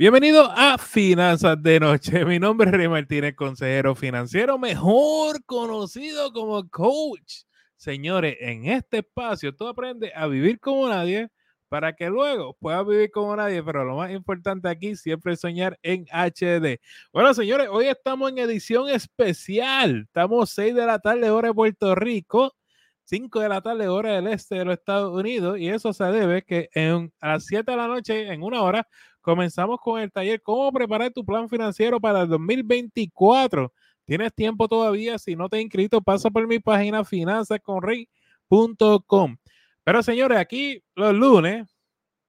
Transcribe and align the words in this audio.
Bienvenido 0.00 0.48
a 0.54 0.78
Finanzas 0.78 1.60
de 1.60 1.80
Noche. 1.80 2.24
Mi 2.24 2.38
nombre 2.38 2.70
es 2.70 2.76
Rey 2.76 2.86
Martínez, 2.86 3.34
consejero 3.34 3.96
financiero, 3.96 4.56
mejor 4.56 5.44
conocido 5.44 6.32
como 6.32 6.68
coach. 6.68 7.42
Señores, 7.74 8.36
en 8.38 8.66
este 8.66 8.98
espacio 8.98 9.56
tú 9.56 9.66
aprendes 9.66 10.12
a 10.14 10.28
vivir 10.28 10.60
como 10.60 10.88
nadie 10.88 11.30
para 11.68 11.96
que 11.96 12.10
luego 12.10 12.56
puedas 12.60 12.86
vivir 12.86 13.10
como 13.10 13.34
nadie, 13.34 13.60
pero 13.60 13.84
lo 13.84 13.96
más 13.96 14.12
importante 14.12 14.68
aquí 14.68 14.94
siempre 14.94 15.32
es 15.32 15.40
soñar 15.40 15.76
en 15.82 16.06
HD. 16.12 16.78
Bueno, 17.12 17.34
señores, 17.34 17.66
hoy 17.68 17.86
estamos 17.86 18.30
en 18.30 18.38
edición 18.38 18.88
especial. 18.88 20.02
Estamos 20.06 20.50
6 20.50 20.76
de 20.76 20.86
la 20.86 21.00
tarde, 21.00 21.28
hora 21.28 21.48
de 21.48 21.54
Puerto 21.54 21.96
Rico. 21.96 22.54
5 23.02 23.40
de 23.40 23.48
la 23.48 23.62
tarde, 23.62 23.88
hora 23.88 24.12
del 24.12 24.28
este 24.28 24.56
de 24.56 24.64
los 24.66 24.74
Estados 24.74 25.12
Unidos, 25.18 25.58
y 25.58 25.70
eso 25.70 25.92
se 25.92 26.04
debe 26.04 26.42
que 26.42 26.68
en, 26.72 27.12
a 27.20 27.28
las 27.30 27.46
7 27.46 27.68
de 27.68 27.76
la 27.76 27.88
noche, 27.88 28.32
en 28.32 28.42
una 28.42 28.62
hora, 28.62 28.86
comenzamos 29.28 29.78
con 29.82 30.00
el 30.00 30.10
taller 30.10 30.40
Cómo 30.40 30.72
preparar 30.72 31.12
tu 31.12 31.22
plan 31.22 31.50
financiero 31.50 32.00
para 32.00 32.22
el 32.22 32.28
2024. 32.28 33.70
Tienes 34.06 34.32
tiempo 34.32 34.68
todavía, 34.68 35.18
si 35.18 35.36
no 35.36 35.50
te 35.50 35.58
has 35.58 35.62
inscrito, 35.62 36.00
pasa 36.00 36.30
por 36.30 36.46
mi 36.46 36.60
página 36.60 37.04
finanzasconrey.com. 37.04 39.36
Pero 39.84 40.02
señores, 40.02 40.38
aquí 40.38 40.82
los 40.94 41.12
lunes, 41.12 41.76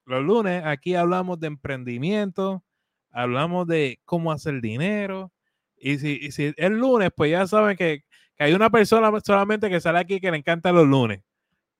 los 0.04 0.22
lunes, 0.22 0.62
aquí 0.66 0.94
hablamos 0.94 1.40
de 1.40 1.46
emprendimiento, 1.46 2.62
hablamos 3.10 3.66
de 3.66 3.98
cómo 4.04 4.30
hacer 4.30 4.60
dinero, 4.60 5.32
y 5.78 5.96
si, 5.96 6.18
y 6.20 6.32
si 6.32 6.52
es 6.54 6.70
lunes, 6.70 7.08
pues 7.16 7.30
ya 7.30 7.46
saben 7.46 7.78
que 7.78 8.04
hay 8.38 8.52
una 8.52 8.68
persona 8.68 9.10
solamente 9.24 9.70
que 9.70 9.80
sale 9.80 10.00
aquí 10.00 10.20
que 10.20 10.30
le 10.30 10.36
encanta 10.36 10.70
los 10.70 10.86
lunes. 10.86 11.22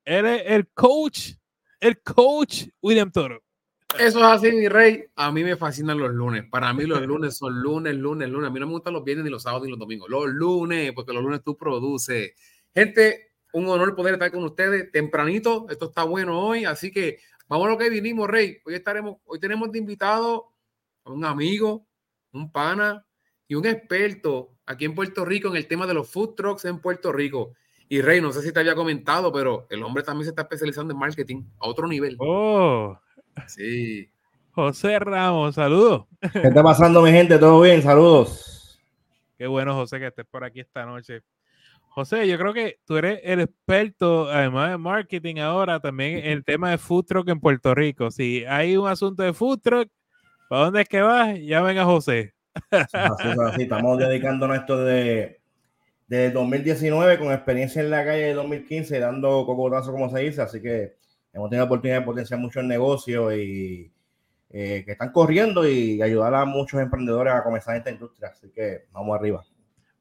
Él 0.07 0.25
es 0.25 0.45
el 0.47 0.67
coach, 0.69 1.33
el 1.79 2.01
coach 2.01 2.69
William 2.81 3.13
Toro. 3.13 3.43
Eso 3.99 4.19
es 4.19 4.25
así, 4.25 4.53
mi 4.53 4.69
rey. 4.69 5.05
A 5.17 5.31
mí 5.31 5.45
me 5.45 5.57
fascinan 5.57 5.99
los 5.99 6.13
lunes. 6.13 6.45
Para 6.51 6.73
mí 6.73 6.85
los 6.85 7.03
lunes 7.03 7.37
son 7.37 7.61
lunes, 7.61 7.95
lunes, 7.95 8.29
lunes. 8.29 8.49
A 8.49 8.53
mí 8.53 8.61
no 8.61 8.67
me 8.67 8.73
gustan 8.73 8.95
los 8.95 9.05
viernes, 9.05 9.25
ni 9.25 9.31
los 9.31 9.43
sábados, 9.43 9.65
ni 9.65 9.71
los 9.71 9.79
domingos. 9.79 10.09
Los 10.09 10.27
lunes, 10.29 10.93
porque 10.95 11.13
los 11.13 11.23
lunes 11.23 11.43
tú 11.43 11.57
produces. 11.57 12.33
Gente, 12.75 13.33
un 13.53 13.69
honor 13.69 13.95
poder 13.95 14.15
estar 14.15 14.31
con 14.31 14.45
ustedes 14.45 14.91
tempranito. 14.93 15.67
Esto 15.69 15.87
está 15.87 16.05
bueno 16.05 16.41
hoy, 16.41 16.65
así 16.65 16.91
que 16.91 17.19
vamos 17.49 17.67
a 17.67 17.71
lo 17.71 17.79
que 17.79 17.91
vinimos, 17.91 18.29
Rey. 18.29 18.59
Hoy 18.65 18.75
estaremos, 18.75 19.19
hoy 19.25 19.39
tenemos 19.41 19.71
de 19.73 19.79
invitado 19.79 20.53
a 21.05 21.11
un 21.11 21.25
amigo, 21.25 21.87
un 22.33 22.51
pana 22.53 23.05
y 23.49 23.55
un 23.55 23.67
experto 23.67 24.57
aquí 24.67 24.85
en 24.85 24.95
Puerto 24.95 25.25
Rico 25.25 25.49
en 25.49 25.57
el 25.57 25.67
tema 25.67 25.87
de 25.87 25.95
los 25.95 26.09
food 26.09 26.35
trucks 26.37 26.65
en 26.65 26.81
Puerto 26.81 27.13
Rico. 27.13 27.55
Y 27.89 28.03
Rey, 28.03 28.21
no 28.21 28.33
sé 28.33 28.41
si 28.43 28.53
te 28.53 28.61
había 28.61 28.77
comentado, 28.77 29.33
pero 29.33 29.67
el 29.69 29.83
hombre 29.83 30.05
también 30.05 30.25
se 30.25 30.31
está 30.31 30.43
especializando 30.43 30.93
en 30.93 31.01
marketing 31.01 31.43
a 31.59 31.67
otro 31.67 31.89
nivel. 31.89 32.17
Oh, 32.21 32.97
sí. 33.47 34.11
José 34.53 34.99
Ramos, 34.99 35.55
saludos. 35.55 36.07
¿Qué 36.33 36.49
está 36.49 36.63
pasando, 36.63 37.03
mi 37.03 37.11
gente? 37.11 37.39
¿Todo 37.39 37.61
bien? 37.61 37.83
Saludos. 37.83 38.79
Qué 39.39 39.47
bueno, 39.47 39.75
José, 39.75 39.99
que 39.99 40.09
estés 40.09 40.27
por 40.27 40.45
aquí 40.45 40.61
esta 40.61 40.85
noche. 40.85 41.23
José, 41.91 42.29
yo 42.29 42.39
creo 42.39 42.53
que 42.53 42.79
tú 42.85 42.97
eres 42.97 43.21
el 43.25 43.41
experto, 43.41 44.31
además 44.31 44.71
de 44.71 44.79
marketing 44.79 45.37
ahora, 45.39 45.81
también 45.81 46.19
en 46.19 46.33
el 46.33 46.45
tema 46.45 46.71
de 46.71 46.79
food 46.79 47.05
truck 47.05 47.29
en 47.29 47.41
Puerto 47.41 47.75
Rico. 47.75 48.11
Si 48.11 48.45
hay 48.45 48.77
un 48.77 48.87
asunto 48.87 49.23
de 49.23 49.33
food 49.33 49.61
truck, 49.61 49.89
¿para 50.49 50.65
dónde 50.65 50.83
es 50.83 50.89
que 50.89 51.01
vas? 51.01 51.39
Ya 51.41 51.63
venga 51.63 51.85
José. 51.85 52.35
Así, 52.71 53.63
Estamos 53.63 53.99
dedicándonos 53.99 54.57
a 54.57 54.61
esto 54.61 54.85
de, 54.85 55.41
de 56.07 56.31
2019 56.31 57.19
con 57.19 57.33
experiencia 57.33 57.83
en 57.83 57.91
la 57.91 58.05
calle 58.05 58.23
de 58.23 58.35
2015, 58.35 58.99
dando 58.99 59.45
cocotazo, 59.47 59.91
como 59.91 60.11
se 60.11 60.21
dice. 60.21 60.43
Así 60.43 60.61
que 60.61 60.97
hemos 61.33 61.49
tenido 61.51 61.65
la 61.65 61.67
oportunidad 61.67 62.01
de 62.01 62.07
potenciar 62.07 62.41
mucho 62.41 62.61
el 62.61 62.69
negocio 62.69 63.35
y 63.35 63.93
eh, 64.51 64.83
que 64.85 64.93
están 64.93 65.13
corriendo 65.13 65.69
y 65.69 66.03
ayudar 66.03 66.35
a 66.35 66.45
muchos 66.45 66.81
emprendedores 66.81 67.33
a 67.33 67.45
comenzar 67.45 67.77
esta 67.77 67.91
industria. 67.91 68.29
Así 68.29 68.51
que 68.51 68.87
vamos 68.93 69.17
arriba. 69.17 69.45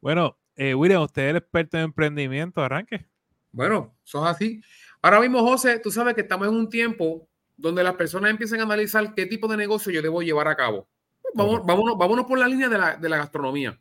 Bueno, 0.02 0.38
eh, 0.55 0.73
William, 0.73 1.03
usted 1.03 1.23
es 1.23 1.30
el 1.30 1.36
experto 1.38 1.77
en 1.77 1.83
emprendimiento, 1.83 2.61
arranque. 2.61 3.05
Bueno, 3.52 3.95
sos 4.03 4.27
así. 4.27 4.61
Ahora 5.02 5.20
mismo, 5.20 5.39
José, 5.42 5.80
tú 5.80 5.92
sabes 5.92 6.15
que 6.15 6.21
estamos 6.21 6.48
en 6.48 6.53
un 6.53 6.70
tiempo 6.70 7.27
donde 7.55 7.83
las 7.83 7.95
personas 7.95 8.32
empiezan 8.32 8.59
a 8.61 8.64
analizar 8.64 9.14
qué 9.14 9.26
tipo 9.26 9.48
de 9.48 9.58
negocio 9.58 9.92
yo 9.92 10.02
debo 10.02 10.21
llevar 10.21 10.48
a 10.48 10.55
cabo. 10.55 10.87
Vamos, 11.36 11.65
vámonos, 11.65 11.98
vámonos, 11.98 12.26
por 12.26 12.39
la 12.39 12.48
línea 12.48 12.70
de 12.70 12.77
la, 12.77 12.95
de 12.98 13.09
la, 13.09 13.17
gastronomía. 13.17 13.80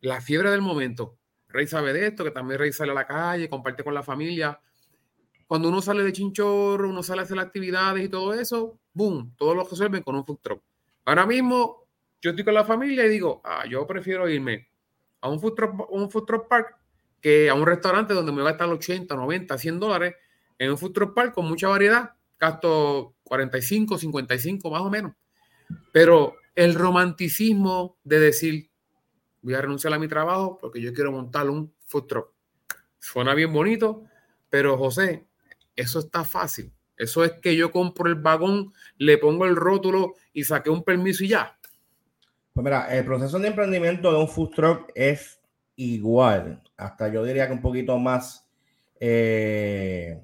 La 0.00 0.20
fiebre 0.20 0.50
del 0.50 0.60
momento. 0.60 1.16
Rey 1.48 1.66
sabe 1.66 1.92
de 1.92 2.08
esto, 2.08 2.24
que 2.24 2.30
también 2.30 2.58
Rey 2.58 2.72
sale 2.72 2.92
a 2.92 2.94
la 2.94 3.06
calle, 3.06 3.48
comparte 3.48 3.82
con 3.82 3.94
la 3.94 4.02
familia. 4.02 4.60
Cuando 5.46 5.68
uno 5.68 5.82
sale 5.82 6.02
de 6.02 6.12
chinchorro, 6.12 6.88
uno 6.88 7.02
sale 7.02 7.20
a 7.20 7.24
hacer 7.24 7.38
actividades 7.38 8.04
y 8.04 8.08
todo 8.08 8.34
eso, 8.34 8.78
boom, 8.92 9.34
todos 9.36 9.56
lo 9.56 9.64
resuelven 9.64 10.02
con 10.02 10.14
un 10.14 10.24
food 10.24 10.38
truck. 10.40 10.62
Ahora 11.04 11.26
mismo, 11.26 11.88
yo 12.20 12.30
estoy 12.30 12.44
con 12.44 12.54
la 12.54 12.64
familia 12.64 13.04
y 13.04 13.08
digo, 13.08 13.40
ah, 13.44 13.64
yo 13.68 13.86
prefiero 13.86 14.28
irme 14.28 14.68
a 15.20 15.28
un 15.28 15.40
food 15.40 15.54
truck, 15.54 15.90
un 15.90 16.10
food 16.10 16.24
truck 16.24 16.48
park 16.48 16.76
que 17.20 17.48
a 17.48 17.54
un 17.54 17.64
restaurante 17.64 18.14
donde 18.14 18.32
me 18.32 18.42
va 18.42 18.50
a 18.50 18.52
estar 18.52 18.68
80, 18.68 19.14
90, 19.14 19.56
100 19.56 19.80
dólares. 19.80 20.14
En 20.58 20.70
un 20.70 20.78
food 20.78 20.92
truck 20.92 21.14
park 21.14 21.34
con 21.34 21.46
mucha 21.46 21.68
variedad, 21.68 22.14
gasto 22.38 23.14
45, 23.24 23.98
55 23.98 24.70
más 24.70 24.82
o 24.82 24.90
menos. 24.90 25.12
Pero 25.92 26.34
el 26.54 26.74
romanticismo 26.74 27.96
de 28.04 28.20
decir, 28.20 28.70
voy 29.40 29.54
a 29.54 29.60
renunciar 29.60 29.92
a 29.94 29.98
mi 29.98 30.08
trabajo 30.08 30.58
porque 30.60 30.80
yo 30.80 30.92
quiero 30.92 31.12
montar 31.12 31.48
un 31.48 31.72
food 31.86 32.06
truck. 32.06 32.28
Suena 32.98 33.34
bien 33.34 33.52
bonito, 33.52 34.04
pero 34.50 34.76
José, 34.76 35.26
eso 35.76 35.98
está 36.00 36.24
fácil. 36.24 36.72
Eso 36.96 37.24
es 37.24 37.32
que 37.32 37.56
yo 37.56 37.70
compro 37.70 38.08
el 38.08 38.16
vagón, 38.16 38.72
le 38.96 39.18
pongo 39.18 39.46
el 39.46 39.56
rótulo 39.56 40.14
y 40.32 40.44
saqué 40.44 40.70
un 40.70 40.84
permiso 40.84 41.24
y 41.24 41.28
ya. 41.28 41.58
Pues 42.52 42.64
mira, 42.64 42.94
el 42.94 43.04
proceso 43.04 43.38
de 43.38 43.48
emprendimiento 43.48 44.12
de 44.12 44.18
un 44.18 44.28
food 44.28 44.50
truck 44.50 44.92
es 44.94 45.40
igual, 45.76 46.62
hasta 46.76 47.08
yo 47.08 47.24
diría 47.24 47.46
que 47.46 47.54
un 47.54 47.62
poquito 47.62 47.98
más 47.98 48.46
eh, 49.00 50.20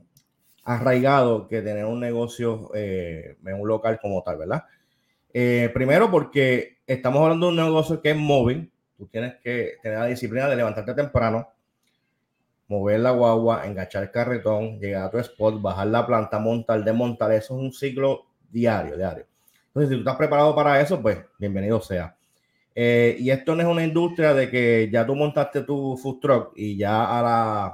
arraigado 0.64 1.48
que 1.48 1.62
tener 1.62 1.86
un 1.86 1.98
negocio 1.98 2.70
eh, 2.74 3.36
en 3.44 3.60
un 3.60 3.66
local 3.66 3.98
como 4.00 4.22
tal, 4.22 4.38
¿verdad? 4.38 4.64
Eh, 5.32 5.70
primero 5.72 6.10
porque 6.10 6.78
estamos 6.86 7.22
hablando 7.22 7.46
de 7.46 7.52
un 7.52 7.56
negocio 7.56 8.02
que 8.02 8.10
es 8.10 8.16
móvil. 8.16 8.70
Tú 8.96 9.06
tienes 9.06 9.36
que 9.42 9.76
tener 9.82 9.98
la 9.98 10.06
disciplina 10.06 10.48
de 10.48 10.56
levantarte 10.56 10.94
temprano, 10.94 11.48
mover 12.68 13.00
la 13.00 13.10
guagua, 13.10 13.66
enganchar 13.66 14.04
el 14.04 14.10
carretón, 14.10 14.78
llegar 14.78 15.04
a 15.06 15.10
tu 15.10 15.18
spot, 15.18 15.60
bajar 15.60 15.86
la 15.88 16.06
planta, 16.06 16.38
montar, 16.38 16.84
desmontar. 16.84 17.32
Eso 17.32 17.56
es 17.56 17.62
un 17.62 17.72
ciclo 17.72 18.26
diario, 18.50 18.96
diario. 18.96 19.26
Entonces, 19.68 19.88
si 19.88 19.94
tú 19.94 20.00
estás 20.00 20.16
preparado 20.16 20.54
para 20.54 20.80
eso, 20.80 21.00
pues 21.00 21.18
bienvenido 21.38 21.80
sea. 21.80 22.14
Eh, 22.74 23.16
y 23.18 23.30
esto 23.30 23.56
no 23.56 23.62
es 23.62 23.68
una 23.68 23.84
industria 23.84 24.34
de 24.34 24.50
que 24.50 24.88
ya 24.92 25.04
tú 25.04 25.16
montaste 25.16 25.62
tu 25.62 25.96
food 25.96 26.20
truck 26.20 26.52
y 26.54 26.76
ya 26.76 27.18
a 27.18 27.22
las 27.22 27.72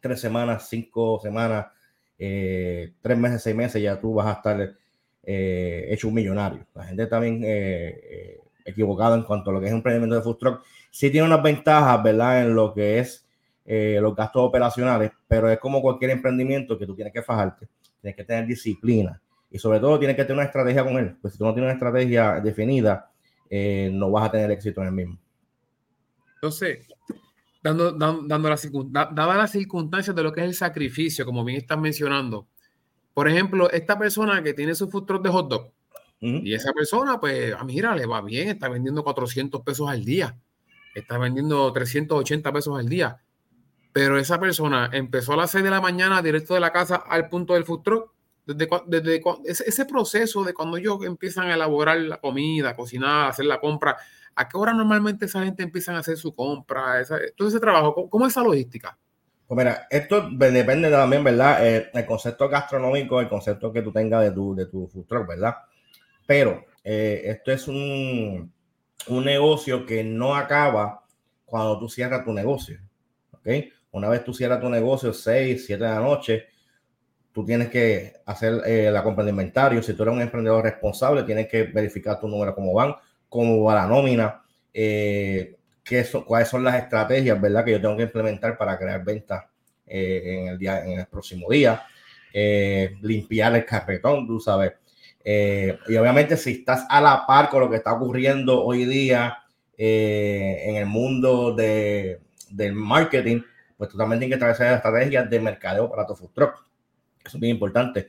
tres 0.00 0.20
semanas, 0.20 0.68
cinco 0.68 1.20
semanas, 1.22 1.66
eh, 2.18 2.94
tres 3.00 3.18
meses, 3.18 3.42
seis 3.42 3.54
meses, 3.54 3.82
ya 3.82 4.00
tú 4.00 4.14
vas 4.14 4.26
a 4.26 4.32
estar 4.32 4.74
eh, 5.22 5.86
hecho 5.90 6.08
un 6.08 6.14
millonario. 6.14 6.66
La 6.74 6.84
gente 6.84 7.06
también 7.06 7.42
eh, 7.44 8.38
equivocada 8.64 9.14
en 9.16 9.24
cuanto 9.24 9.50
a 9.50 9.52
lo 9.52 9.60
que 9.60 9.66
es 9.66 9.72
un 9.72 9.78
emprendimiento 9.78 10.16
de 10.16 10.22
food 10.22 10.38
truck. 10.38 10.62
Sí 10.90 11.10
tiene 11.10 11.26
unas 11.26 11.42
ventajas, 11.42 12.02
¿verdad? 12.02 12.42
En 12.42 12.54
lo 12.54 12.72
que 12.72 12.98
es 12.98 13.25
eh, 13.66 13.98
los 14.00 14.14
gastos 14.14 14.42
operacionales, 14.42 15.10
pero 15.26 15.50
es 15.50 15.58
como 15.58 15.82
cualquier 15.82 16.12
emprendimiento 16.12 16.78
que 16.78 16.86
tú 16.86 16.94
tienes 16.94 17.12
que 17.12 17.22
fajarte, 17.22 17.68
tienes 18.00 18.16
que 18.16 18.24
tener 18.24 18.46
disciplina 18.46 19.20
y 19.50 19.58
sobre 19.58 19.80
todo 19.80 19.98
tienes 19.98 20.16
que 20.16 20.22
tener 20.22 20.38
una 20.38 20.46
estrategia 20.46 20.84
con 20.84 20.96
él. 20.98 21.16
Pues 21.20 21.34
si 21.34 21.38
tú 21.38 21.44
no 21.44 21.52
tienes 21.52 21.68
una 21.68 21.74
estrategia 21.74 22.40
definida, 22.40 23.10
no 23.50 24.10
vas 24.10 24.28
a 24.28 24.30
tener 24.30 24.50
éxito 24.50 24.80
en 24.80 24.86
el 24.88 24.92
mismo. 24.92 25.18
Entonces, 26.36 26.86
dando, 27.62 27.92
dando, 27.92 28.48
la, 28.48 29.10
dada 29.12 29.36
las 29.36 29.50
circunstancias 29.50 30.14
de 30.14 30.22
lo 30.22 30.32
que 30.32 30.40
es 30.40 30.46
el 30.46 30.54
sacrificio, 30.54 31.24
como 31.24 31.44
bien 31.44 31.58
estás 31.58 31.78
mencionando, 31.78 32.46
por 33.14 33.28
ejemplo, 33.28 33.70
esta 33.70 33.98
persona 33.98 34.42
que 34.42 34.52
tiene 34.52 34.74
su 34.74 34.88
food 34.88 35.06
truck 35.06 35.22
de 35.22 35.30
hot 35.30 35.48
dog, 35.48 35.72
y 36.20 36.54
esa 36.54 36.72
persona, 36.72 37.20
pues, 37.20 37.52
a 37.52 37.60
ah, 37.60 37.64
mira, 37.64 37.94
le 37.94 38.06
va 38.06 38.22
bien, 38.22 38.48
está 38.48 38.68
vendiendo 38.68 39.04
400 39.04 39.60
pesos 39.60 39.88
al 39.88 40.04
día, 40.04 40.36
está 40.94 41.18
vendiendo 41.18 41.70
380 41.72 42.52
pesos 42.52 42.78
al 42.78 42.88
día. 42.88 43.20
Pero 43.96 44.18
esa 44.18 44.38
persona 44.38 44.90
empezó 44.92 45.32
a 45.32 45.36
las 45.38 45.52
6 45.52 45.64
de 45.64 45.70
la 45.70 45.80
mañana 45.80 46.20
directo 46.20 46.52
de 46.52 46.60
la 46.60 46.70
casa 46.70 46.96
al 46.96 47.30
punto 47.30 47.54
del 47.54 47.64
food 47.64 47.80
truck. 47.80 48.12
Desde, 48.44 48.68
desde 48.86 49.22
ese, 49.46 49.86
proceso 49.86 50.44
de 50.44 50.52
cuando 50.52 50.76
ellos 50.76 50.98
empiezan 51.02 51.46
a 51.46 51.54
elaborar 51.54 51.96
la 52.00 52.18
comida, 52.18 52.76
cocinar, 52.76 53.30
hacer 53.30 53.46
la 53.46 53.58
compra, 53.58 53.96
¿a 54.34 54.46
qué 54.46 54.58
hora 54.58 54.74
normalmente 54.74 55.24
esa 55.24 55.42
gente 55.42 55.62
empieza 55.62 55.96
a 55.96 56.00
hacer 56.00 56.18
su 56.18 56.34
compra? 56.34 57.02
todo 57.34 57.48
ese 57.48 57.58
trabajo, 57.58 58.10
¿cómo 58.10 58.26
es 58.26 58.34
esa 58.34 58.42
logística? 58.42 58.98
Pues 59.46 59.56
mira, 59.56 59.86
esto 59.88 60.28
depende 60.30 60.90
también, 60.90 61.24
¿verdad? 61.24 61.66
Eh, 61.66 61.90
el 61.94 62.04
concepto 62.04 62.50
gastronómico, 62.50 63.18
el 63.18 63.30
concepto 63.30 63.72
que 63.72 63.80
tú 63.80 63.92
tengas 63.92 64.24
de 64.24 64.30
tu, 64.30 64.54
de 64.54 64.66
tu 64.66 64.88
food 64.88 65.06
truck, 65.06 65.26
¿verdad? 65.26 65.56
Pero 66.26 66.66
eh, 66.84 67.22
esto 67.24 67.50
es 67.50 67.66
un, 67.66 68.52
un 69.06 69.24
negocio 69.24 69.86
que 69.86 70.04
no 70.04 70.36
acaba 70.36 71.02
cuando 71.46 71.78
tú 71.78 71.88
cierras 71.88 72.26
tu 72.26 72.34
negocio, 72.34 72.78
¿ok? 73.32 73.48
Una 73.96 74.10
vez 74.10 74.22
tú 74.22 74.34
cierras 74.34 74.60
tu 74.60 74.68
negocio, 74.68 75.10
6, 75.10 75.64
7 75.64 75.82
de 75.82 75.88
la 75.88 76.00
noche, 76.00 76.48
tú 77.32 77.46
tienes 77.46 77.70
que 77.70 78.12
hacer 78.26 78.60
eh, 78.66 78.90
la 78.92 79.02
compra 79.02 79.24
de 79.24 79.30
inventario. 79.30 79.82
Si 79.82 79.94
tú 79.94 80.02
eres 80.02 80.14
un 80.14 80.20
emprendedor 80.20 80.62
responsable, 80.62 81.22
tienes 81.22 81.48
que 81.48 81.62
verificar 81.62 82.20
tu 82.20 82.28
número, 82.28 82.54
cómo 82.54 82.74
van, 82.74 82.94
cómo 83.26 83.64
va 83.64 83.74
la 83.74 83.86
nómina, 83.86 84.42
eh, 84.74 85.56
qué 85.82 86.04
son, 86.04 86.24
cuáles 86.24 86.46
son 86.46 86.62
las 86.62 86.74
estrategias, 86.74 87.40
¿verdad? 87.40 87.64
Que 87.64 87.70
yo 87.70 87.80
tengo 87.80 87.96
que 87.96 88.02
implementar 88.02 88.58
para 88.58 88.76
crear 88.78 89.02
ventas 89.02 89.44
eh, 89.86 90.40
en, 90.42 90.48
el 90.48 90.58
día, 90.58 90.84
en 90.84 91.00
el 91.00 91.06
próximo 91.06 91.48
día. 91.48 91.82
limpiar 93.00 93.56
el 93.56 93.64
carretón, 93.64 94.26
tú 94.26 94.40
sabes. 94.40 94.74
y 95.24 95.96
obviamente 95.96 96.36
si 96.36 96.52
estás 96.52 96.84
a 96.90 97.00
la 97.00 97.24
par 97.26 97.48
con 97.48 97.60
lo 97.60 97.70
que 97.70 97.76
está 97.76 97.94
ocurriendo 97.94 98.62
hoy 98.62 98.84
día 98.84 99.38
en 99.78 100.76
el 100.76 100.86
mundo 100.86 101.54
de, 101.54 102.20
del 102.50 102.74
marketing, 102.74 103.40
pues 103.76 103.90
tú 103.90 103.98
también 103.98 104.20
tienes 104.20 104.36
que 104.36 104.40
traer 104.40 104.74
estrategias 104.74 105.28
de 105.28 105.40
mercadeo 105.40 105.90
para 105.90 106.06
tu 106.06 106.14
food 106.14 106.30
truck 106.32 106.66
eso 107.26 107.36
es 107.36 107.40
bien 107.40 107.54
importante. 107.54 108.08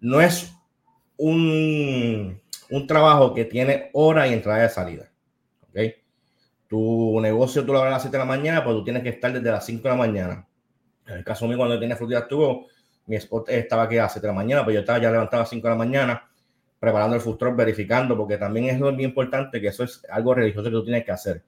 No 0.00 0.20
es 0.20 0.52
un, 1.16 2.40
un 2.70 2.86
trabajo 2.86 3.34
que 3.34 3.44
tiene 3.44 3.90
hora 3.92 4.26
y 4.26 4.32
entrada 4.32 4.66
y 4.66 4.68
salida. 4.68 5.10
¿ok? 5.62 5.78
Tu 6.68 7.20
negocio 7.20 7.64
tú 7.64 7.72
lo 7.72 7.78
abres 7.78 7.92
a 7.92 7.94
las 7.96 8.02
7 8.02 8.16
de 8.16 8.22
la 8.22 8.28
mañana, 8.28 8.64
pues 8.64 8.76
tú 8.76 8.84
tienes 8.84 9.02
que 9.02 9.10
estar 9.10 9.32
desde 9.32 9.50
las 9.50 9.64
5 9.64 9.82
de 9.82 9.88
la 9.88 9.96
mañana. 9.96 10.48
En 11.06 11.18
el 11.18 11.24
caso 11.24 11.46
mío, 11.46 11.56
cuando 11.56 11.74
yo 11.74 11.80
tenía 11.80 11.96
frutitas 11.96 12.28
tuvo, 12.28 12.66
mi 13.06 13.16
spot 13.16 13.48
estaba 13.48 13.84
aquí 13.84 13.98
a 13.98 14.02
las 14.02 14.12
7 14.12 14.26
de 14.26 14.32
la 14.32 14.36
mañana, 14.36 14.64
pues 14.64 14.74
yo 14.74 14.80
estaba 14.80 15.00
ya 15.00 15.10
levantado 15.10 15.38
a 15.38 15.42
las 15.42 15.50
5 15.50 15.66
de 15.66 15.74
la 15.74 15.78
mañana 15.78 16.26
preparando 16.78 17.14
el 17.16 17.20
food 17.20 17.38
verificando, 17.54 18.16
porque 18.16 18.38
también 18.38 18.66
es 18.66 18.78
muy 18.78 19.04
importante 19.04 19.60
que 19.60 19.68
eso 19.68 19.84
es 19.84 20.02
algo 20.08 20.34
religioso 20.34 20.70
que 20.70 20.76
tú 20.76 20.84
tienes 20.84 21.04
que 21.04 21.12
hacer. 21.12 21.42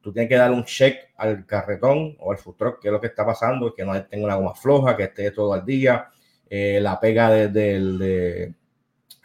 Tú 0.00 0.12
tienes 0.12 0.28
que 0.30 0.36
dar 0.36 0.50
un 0.50 0.64
check 0.64 1.10
al 1.16 1.44
carretón 1.44 2.16
o 2.20 2.32
al 2.32 2.38
food 2.38 2.56
truck, 2.56 2.80
que 2.80 2.88
es 2.88 2.92
lo 2.92 3.00
que 3.00 3.08
está 3.08 3.26
pasando, 3.26 3.74
que 3.74 3.84
no 3.84 4.02
tenga 4.04 4.24
una 4.24 4.36
goma 4.36 4.54
floja, 4.54 4.96
que 4.96 5.04
esté 5.04 5.30
todo 5.30 5.52
al 5.52 5.64
día, 5.64 6.08
eh, 6.48 6.80
la 6.80 6.98
pega 6.98 7.30
de, 7.30 7.48
de, 7.48 8.54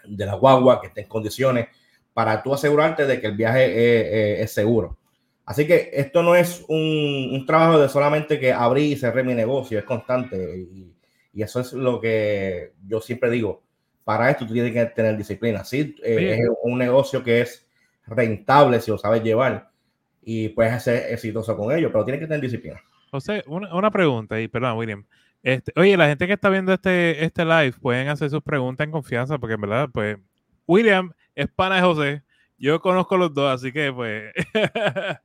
de, 0.06 0.25
la 0.25 0.36
guagua, 0.36 0.81
que 0.81 0.88
esté 0.88 1.01
en 1.01 1.07
condiciones, 1.07 1.68
para 2.13 2.44
tú 2.44 2.54
asegurarte 2.54 3.06
de 3.06 3.22
que 3.22 3.27
el 3.27 3.38
viaje 3.38 4.42
es, 4.42 4.51
seguro. 4.51 4.98
Así 5.45 5.66
que 5.66 5.92
esto 5.94 6.24
no 6.24 6.36
es 6.36 6.66
un, 6.68 7.30
un, 7.33 7.45
trabajo 7.45 7.80
de 7.80 7.88
solamente 7.88 8.39
que 8.39 8.51
abrí 8.51 8.94
y 8.94 8.95
cerré 8.98 9.24
mi 9.24 9.33
negocio, 9.33 9.80
es 9.80 9.86
constante. 9.86 10.57
Y, 10.57 10.94
y, 11.33 11.42
eso 11.42 11.62
es 11.62 11.71
lo 11.74 12.01
que 12.01 12.74
yo 12.86 13.00
siempre 13.00 13.30
digo. 13.30 13.63
Para 14.04 14.30
esto 14.30 14.45
tú 14.45 14.54
tienes 14.54 14.74
que 14.74 14.86
tener 14.88 15.16
disciplina. 15.18 15.63
Sí, 15.63 15.95
eh, 16.04 16.39
es 16.39 16.50
un 16.63 16.78
negocio 16.78 17.24
que 17.24 17.42
es 17.42 17.66
rentable 18.07 18.80
si 18.81 18.92
lo 18.92 18.98
sabes 18.98 19.24
llevar 19.24 19.69
y 20.25 20.50
puedes 20.50 20.83
ser 20.83 21.13
exitoso 21.13 21.56
con 21.56 21.72
ello, 21.72 21.92
pero 21.92 22.04
tienes 22.04 22.19
que 22.19 22.27
tener 22.27 22.42
disciplina. 22.42 22.81
José, 23.12 23.44
una, 23.48 23.74
una 23.74 23.92
pregunta, 23.92 24.42
y 24.42 24.48
perdón, 24.48 24.77
William. 24.77 25.06
Este, 25.44 25.72
oye, 25.75 25.95
la 25.95 26.07
gente 26.07 26.25
que 26.25 26.33
está 26.33 26.50
viendo 26.50 26.74
este, 26.74 27.24
este 27.24 27.45
live 27.45 27.74
pueden 27.74 28.07
hacer 28.07 28.31
sus 28.31 28.42
preguntas 28.42 28.86
en 28.86 28.92
confianza, 28.92 29.38
porque 29.38 29.54
en 29.54 29.62
verdad, 29.62 29.89
pues, 29.94 30.18
William 30.66 31.13
es 31.36 31.48
pana 31.48 31.75
de 31.75 31.81
José. 31.83 32.24
Yo 32.57 32.81
conozco 32.81 33.16
los 33.16 33.31
dos, 33.33 33.54
así 33.54 33.72
que, 33.72 33.94
pues. 33.94 34.33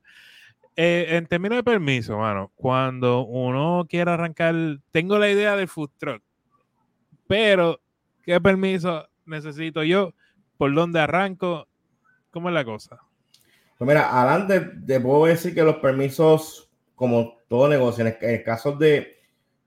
Eh, 0.76 1.16
en 1.16 1.26
términos 1.26 1.56
de 1.56 1.64
permiso, 1.64 2.16
mano, 2.16 2.52
cuando 2.54 3.26
uno 3.26 3.84
quiere 3.86 4.12
arrancar, 4.12 4.54
tengo 4.92 5.18
la 5.18 5.28
idea 5.28 5.54
del 5.54 5.68
food 5.68 5.90
truck, 5.98 6.22
pero 7.26 7.80
¿qué 8.22 8.40
permiso 8.40 9.06
necesito 9.26 9.82
yo? 9.82 10.14
¿Por 10.56 10.72
dónde 10.72 11.00
arranco? 11.00 11.66
¿Cómo 12.30 12.48
es 12.48 12.54
la 12.54 12.64
cosa? 12.64 13.00
Pues 13.80 13.88
mira, 13.88 14.20
adelante 14.20 14.60
te 14.86 15.00
puedo 15.00 15.24
decir 15.24 15.54
que 15.54 15.62
los 15.62 15.76
permisos, 15.76 16.70
como 16.94 17.38
todo 17.48 17.66
negocio, 17.66 18.06
en 18.06 18.14
el 18.20 18.42
caso 18.42 18.72
de 18.72 19.16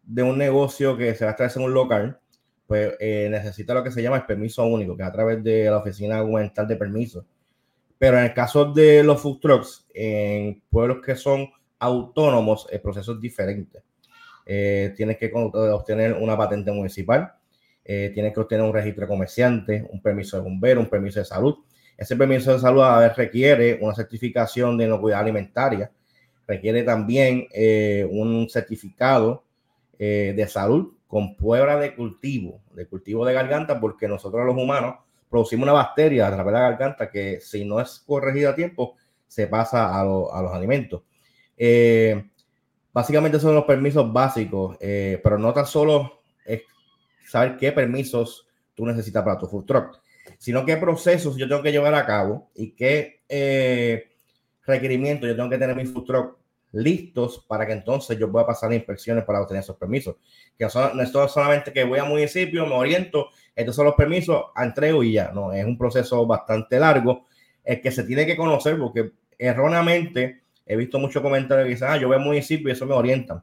de 0.04 0.22
un 0.24 0.38
negocio 0.38 0.98
que 0.98 1.16
se 1.16 1.26
va 1.26 1.32
a 1.32 1.34
establecer 1.34 1.62
en 1.62 1.68
un 1.70 1.74
local, 1.74 2.20
pues 2.68 2.94
eh, 3.00 3.28
necesita 3.32 3.74
lo 3.74 3.84
que 3.84 3.92
se 3.92 4.04
llama 4.04 4.18
el 4.18 4.26
permiso 4.26 4.64
único, 4.66 4.96
que 4.96 5.04
es 5.04 5.10
a 5.10 5.12
través 5.12 5.44
de 5.44 5.66
la 5.66 5.78
oficina 5.78 6.22
gubernamental 6.22 6.68
de 6.68 6.76
permisos. 6.76 7.26
Pero 7.98 8.18
en 8.18 8.26
el 8.26 8.34
caso 8.34 8.66
de 8.74 9.04
los 9.04 9.22
food 9.22 9.40
trucks, 9.40 9.88
en 9.94 10.62
pueblos 10.70 11.00
que 11.06 11.16
son 11.16 11.50
autónomos, 11.80 12.68
el 12.72 12.82
proceso 12.82 13.14
es 13.14 13.22
diferente. 13.22 13.82
Eh, 14.46 14.94
tienes 14.96 15.18
que 15.18 15.32
obtener 15.34 16.14
una 16.14 16.38
patente 16.38 16.72
municipal, 16.72 17.34
eh, 17.86 18.12
tienes 18.14 18.34
que 18.34 18.42
obtener 18.42 18.66
un 18.66 18.74
registro 18.74 19.08
comerciante, 19.08 19.88
un 19.92 20.02
permiso 20.02 20.38
de 20.38 20.44
bombero, 20.44 20.82
un 20.82 20.90
permiso 20.90 21.20
de 21.20 21.26
salud. 21.26 21.56
Ese 21.98 22.16
permiso 22.16 22.54
de 22.54 22.60
salud 22.60 22.84
requiere 23.16 23.78
una 23.82 23.94
certificación 23.94 24.78
de 24.78 24.86
inocuidad 24.86 25.20
alimentaria, 25.20 25.92
requiere 26.48 26.84
también 26.84 27.48
un 28.10 28.48
certificado 28.50 29.44
eh, 30.06 30.34
de 30.36 30.48
salud 30.48 30.94
con 31.08 31.36
prueba 31.36 31.78
de 31.78 31.96
cultivo, 31.96 32.60
de 32.74 32.88
cultivo 32.88 33.26
de 33.26 33.34
garganta, 33.34 33.80
porque 33.80 34.06
nosotros 34.08 34.46
los 34.46 34.58
humanos 34.58 34.96
producimos 35.30 35.64
una 35.64 35.72
bacteria 35.72 36.28
a 36.28 36.32
través 36.32 36.48
de 36.48 36.52
la 36.52 36.70
garganta 36.70 37.10
que 37.10 37.40
si 37.40 37.64
no 37.64 37.80
es 37.80 38.04
corregida 38.06 38.50
a 38.50 38.56
tiempo, 38.56 38.98
se 39.28 39.48
pasa 39.48 39.98
a, 39.98 40.04
los 40.04 40.52
alimentos. 40.52 41.04
Eh, 41.56 42.32
básicamente 42.92 43.40
son 43.40 43.56
los 43.56 43.64
permisos 43.64 44.12
básicos, 44.12 44.76
eh, 44.82 45.22
pero 45.24 45.38
no 45.38 45.54
tan 45.54 45.68
solo 45.68 46.24
saber 47.28 47.56
qué 47.56 47.72
permisos 47.72 48.46
tú 48.76 48.86
necesitas 48.86 49.24
para 49.24 49.38
tu 49.38 49.48
food 49.48 49.64
truck, 49.64 50.02
sino 50.44 50.66
qué 50.66 50.76
procesos 50.76 51.38
yo 51.38 51.48
tengo 51.48 51.64
que 51.64 51.72
llevar 51.72 51.96
a 51.96 52.06
cabo 52.06 52.50
y 52.54 52.72
qué 52.72 53.22
requerimientos 54.66 55.30
yo 55.30 55.38
tengo 55.38 55.50
que 55.50 55.58
tener 55.58 55.74
mi 55.74 55.86
food 55.86 56.04
truck 56.04 56.38
listos 56.74 57.46
para 57.48 57.66
que 57.66 57.72
entonces 57.72 58.20
yo 58.20 58.30
pueda 58.30 58.46
pasar 58.46 58.70
las 58.70 58.80
inspecciones 58.80 59.24
para 59.24 59.40
obtener 59.40 59.64
esos 59.64 59.78
permisos. 59.78 60.18
Que 60.58 60.68
no 60.96 61.02
es 61.02 61.12
solamente 61.32 61.72
que 61.72 61.86
voy 61.86 61.98
a 61.98 62.04
municipio, 62.04 62.66
me 62.66 62.74
oriento, 62.74 63.30
estos 63.56 63.74
son 63.74 63.86
los 63.86 63.96
permisos, 63.96 64.48
entrego 64.58 65.02
y 65.02 65.14
ya. 65.14 65.32
No, 65.32 65.54
es 65.54 65.64
un 65.64 65.78
proceso 65.78 66.26
bastante 66.26 66.78
largo, 66.78 67.26
es 67.64 67.80
que 67.80 67.90
se 67.90 68.04
tiene 68.04 68.26
que 68.26 68.36
conocer 68.36 68.78
porque 68.78 69.14
erróneamente 69.38 70.42
he 70.66 70.76
visto 70.76 71.00
muchos 71.00 71.22
comentarios 71.22 71.68
que 71.68 71.74
dicen, 71.76 71.88
ah, 71.90 71.96
yo 71.96 72.12
a 72.12 72.18
municipio 72.18 72.68
y 72.68 72.74
eso 72.74 72.86
me 72.86 72.96
orientan. 72.96 73.42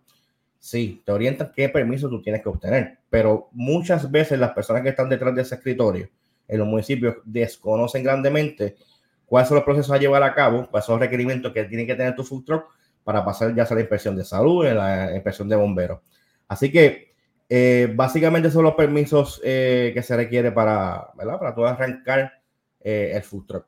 Sí, 0.58 1.00
te 1.02 1.12
orientan 1.12 1.50
qué 1.56 1.70
permiso 1.70 2.10
tú 2.10 2.20
tienes 2.20 2.42
que 2.42 2.50
obtener, 2.50 2.98
pero 3.08 3.48
muchas 3.52 4.10
veces 4.10 4.38
las 4.38 4.50
personas 4.50 4.82
que 4.82 4.90
están 4.90 5.08
detrás 5.08 5.34
de 5.34 5.40
ese 5.40 5.54
escritorio 5.54 6.10
en 6.50 6.58
los 6.58 6.66
municipios 6.66 7.16
desconocen 7.24 8.02
grandemente 8.02 8.76
cuáles 9.24 9.48
son 9.48 9.56
los 9.56 9.64
procesos 9.64 9.92
a 9.92 9.98
llevar 9.98 10.22
a 10.22 10.34
cabo, 10.34 10.66
cuáles 10.68 10.84
son 10.84 10.94
los 10.94 11.00
requerimientos 11.00 11.52
que 11.52 11.64
tiene 11.64 11.86
que 11.86 11.94
tener 11.94 12.16
tu 12.16 12.24
food 12.24 12.44
truck 12.44 12.64
para 13.04 13.24
pasar 13.24 13.54
ya 13.54 13.64
sea 13.64 13.76
la 13.76 13.82
inspección 13.82 14.16
de 14.16 14.24
salud, 14.24 14.66
la 14.66 15.14
inspección 15.14 15.48
de 15.48 15.56
bomberos. 15.56 16.00
Así 16.48 16.70
que 16.72 17.14
eh, 17.48 17.92
básicamente 17.94 18.50
son 18.50 18.64
los 18.64 18.74
permisos 18.74 19.40
eh, 19.44 19.92
que 19.94 20.02
se 20.02 20.16
requiere 20.16 20.50
para, 20.50 21.10
¿verdad? 21.16 21.38
Para 21.38 21.54
todo 21.54 21.66
arrancar 21.66 22.32
eh, 22.80 23.12
el 23.14 23.22
food 23.22 23.46
truck. 23.46 23.66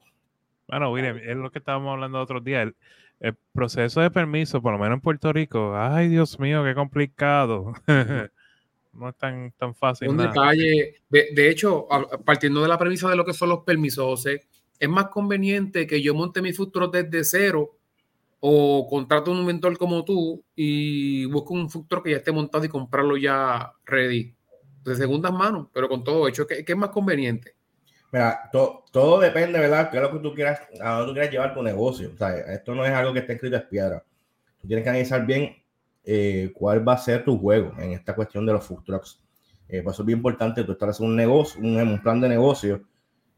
Bueno, 0.66 0.90
William, 0.90 1.18
es 1.18 1.36
lo 1.36 1.50
que 1.50 1.60
estábamos 1.60 1.92
hablando 1.92 2.20
otros 2.20 2.42
días. 2.42 2.62
El, 2.62 2.76
el, 3.20 3.36
proceso 3.52 4.00
de 4.00 4.10
permiso, 4.10 4.60
por 4.60 4.72
lo 4.72 4.78
menos 4.78 4.96
en 4.96 5.00
Puerto 5.00 5.32
Rico, 5.32 5.74
ay 5.76 6.08
Dios 6.08 6.40
mío, 6.40 6.64
qué 6.64 6.74
complicado. 6.74 7.72
no 8.92 9.08
es 9.08 9.16
tan, 9.16 9.52
tan 9.52 9.74
fácil. 9.74 10.08
Un 10.08 10.18
detalle, 10.18 11.02
de, 11.08 11.28
de, 11.34 11.50
hecho, 11.50 11.86
partiendo 12.24 12.62
de 12.62 12.68
la 12.68 12.78
premisa 12.78 13.08
de 13.08 13.16
lo 13.16 13.24
que 13.24 13.32
son 13.32 13.48
los 13.48 13.60
permisos, 13.60 14.04
José, 14.04 14.42
es 14.78 14.88
más 14.88 15.06
conveniente 15.06 15.86
que 15.86 16.02
yo 16.02 16.14
monte 16.14 16.42
mi 16.42 16.52
truck 16.52 16.92
desde 16.92 17.24
cero 17.24 17.76
o 18.40 18.88
contrato 18.88 19.30
un 19.30 19.46
mentor 19.46 19.78
como 19.78 20.04
tú 20.04 20.44
y 20.56 21.24
busco 21.26 21.54
un 21.54 21.70
futuro 21.70 22.02
que 22.02 22.10
ya 22.10 22.16
esté 22.16 22.32
montado 22.32 22.64
y 22.64 22.68
comprarlo 22.68 23.16
ya 23.16 23.72
ready, 23.84 24.34
de 24.82 24.96
segundas 24.96 25.32
manos, 25.32 25.68
pero 25.72 25.88
con 25.88 26.02
todo 26.02 26.26
hecho, 26.26 26.46
¿qué, 26.48 26.64
es 26.66 26.76
más 26.76 26.90
conveniente? 26.90 27.54
Mira, 28.10 28.50
todo 28.50 29.20
depende, 29.20 29.60
¿verdad? 29.60 29.88
¿Qué 29.88 29.98
es 29.98 30.02
lo 30.02 30.10
que 30.10 30.18
tú 30.18 30.34
quieras, 30.34 30.60
a 30.80 30.94
dónde 30.94 31.06
tú 31.06 31.12
quieras 31.12 31.30
llevar 31.30 31.54
tu 31.54 31.62
negocio? 31.62 32.10
O 32.12 32.16
sea, 32.18 32.36
esto 32.52 32.74
no 32.74 32.84
es 32.84 32.92
algo 32.92 33.12
que 33.12 33.20
esté 33.20 33.34
escrito 33.34 33.56
en 33.56 33.68
piedra. 33.68 34.04
Tú 34.60 34.66
tienes 34.66 34.82
que 34.82 34.90
analizar 34.90 35.24
bien 35.24 35.61
eh, 36.04 36.50
cuál 36.54 36.86
va 36.86 36.94
a 36.94 36.98
ser 36.98 37.24
tu 37.24 37.38
juego 37.38 37.72
en 37.78 37.92
esta 37.92 38.14
cuestión 38.14 38.44
de 38.46 38.52
los 38.52 38.64
food 38.64 38.82
trucks. 38.84 39.22
Eh, 39.68 39.82
por 39.82 39.92
eso 39.92 40.02
es 40.02 40.06
bien 40.06 40.18
importante 40.18 40.64
tú 40.64 40.72
establecer 40.72 41.06
un 41.06 41.16
negocio, 41.16 41.60
un, 41.62 42.00
plan 42.02 42.20
de 42.20 42.28
negocio 42.28 42.82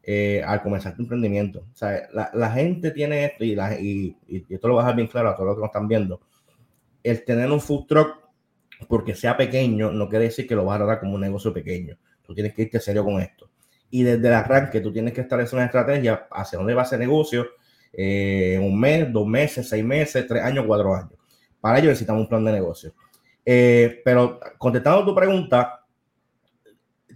eh, 0.03 0.43
al 0.45 0.61
comenzar 0.61 0.95
tu 0.95 1.03
emprendimiento. 1.03 1.65
La, 2.11 2.51
gente 2.51 2.91
tiene 2.91 3.25
esto 3.25 3.43
y, 3.43 3.55
la, 3.55 3.79
y, 3.79 4.15
esto 4.49 4.67
lo 4.67 4.75
va 4.75 4.81
a 4.81 4.83
dejar 4.85 4.95
bien 4.95 5.07
claro 5.07 5.29
a 5.29 5.35
todos 5.35 5.47
los 5.47 5.55
que 5.55 5.61
nos 5.61 5.69
están 5.69 5.87
viendo. 5.87 6.21
El 7.03 7.23
tener 7.23 7.51
un 7.51 7.61
food 7.61 7.85
truck, 7.85 8.17
porque 8.87 9.15
sea 9.15 9.37
pequeño, 9.37 9.91
no 9.91 10.09
quiere 10.09 10.25
decir 10.25 10.47
que 10.47 10.55
lo 10.55 10.65
vas 10.65 10.81
a 10.81 10.85
dar 10.85 10.99
como 10.99 11.15
un 11.15 11.21
negocio 11.21 11.53
pequeño. 11.53 11.97
Tú 12.23 12.33
tienes 12.33 12.53
que 12.53 12.63
irte 12.63 12.79
serio 12.79 13.03
con 13.05 13.21
esto. 13.21 13.49
Y 13.91 14.03
desde 14.03 14.27
el 14.27 14.33
arranque 14.33 14.81
tú 14.81 14.91
tienes 14.91 15.13
que 15.13 15.21
establecer 15.21 15.55
una 15.55 15.65
estrategia 15.65 16.27
hacia 16.31 16.57
dónde 16.57 16.73
va 16.73 16.83
ese 16.83 16.97
negocio 16.97 17.45
eh, 17.97 18.59
un 18.61 18.77
mes, 18.77 19.11
dos 19.11 19.25
meses, 19.25 19.69
seis 19.69 19.83
meses, 19.83 20.27
tres 20.27 20.43
años, 20.43 20.65
cuatro 20.67 20.93
años. 20.93 21.13
Para 21.65 21.79
ello 21.79 21.89
necesitamos 21.89 22.21
un 22.21 22.29
plan 22.29 22.45
de 22.45 22.51
negocio. 22.51 22.93
Eh, 23.43 23.99
pero 24.05 24.39
contestando 24.59 25.03
tu 25.03 25.15
pregunta, 25.15 25.83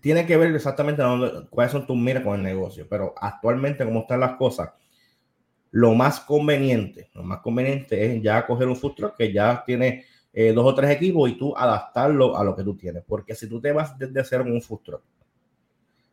tiene 0.01 0.25
que 0.25 0.37
ver 0.37 0.55
exactamente 0.55 1.03
cuáles 1.51 1.71
son 1.71 1.85
tus 1.85 1.95
miras 1.95 2.23
con 2.23 2.33
el 2.33 2.41
negocio, 2.41 2.87
pero 2.89 3.13
actualmente 3.15 3.85
como 3.85 3.99
están 3.99 4.21
las 4.21 4.37
cosas, 4.37 4.71
lo 5.69 5.93
más 5.93 6.21
conveniente, 6.21 7.11
lo 7.13 7.21
más 7.21 7.41
conveniente 7.41 8.03
es 8.03 8.23
ya 8.23 8.43
coger 8.47 8.67
un 8.67 8.75
food 8.75 9.13
que 9.15 9.31
ya 9.31 9.63
tiene 9.63 10.03
eh, 10.33 10.51
dos 10.51 10.65
o 10.65 10.73
tres 10.73 10.89
equipos 10.89 11.29
y 11.29 11.37
tú 11.37 11.55
adaptarlo 11.55 12.35
a 12.35 12.43
lo 12.43 12.55
que 12.55 12.63
tú 12.63 12.75
tienes. 12.75 13.03
Porque 13.07 13.35
si 13.35 13.47
tú 13.47 13.61
te 13.61 13.71
vas 13.71 13.95
desde 13.99 14.23
cero 14.23 14.45
en 14.47 14.53
un 14.53 14.63
food 14.63 14.95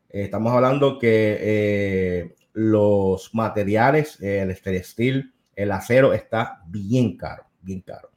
eh, 0.09 0.25
estamos 0.25 0.53
hablando 0.53 0.99
que 0.99 2.35
los 2.53 3.33
materiales, 3.33 4.21
el 4.21 4.55
steel, 4.83 5.33
el 5.55 5.71
acero 5.71 6.13
está 6.13 6.61
bien 6.67 7.17
caro, 7.17 7.47
bien 7.63 7.81
caro. 7.81 8.11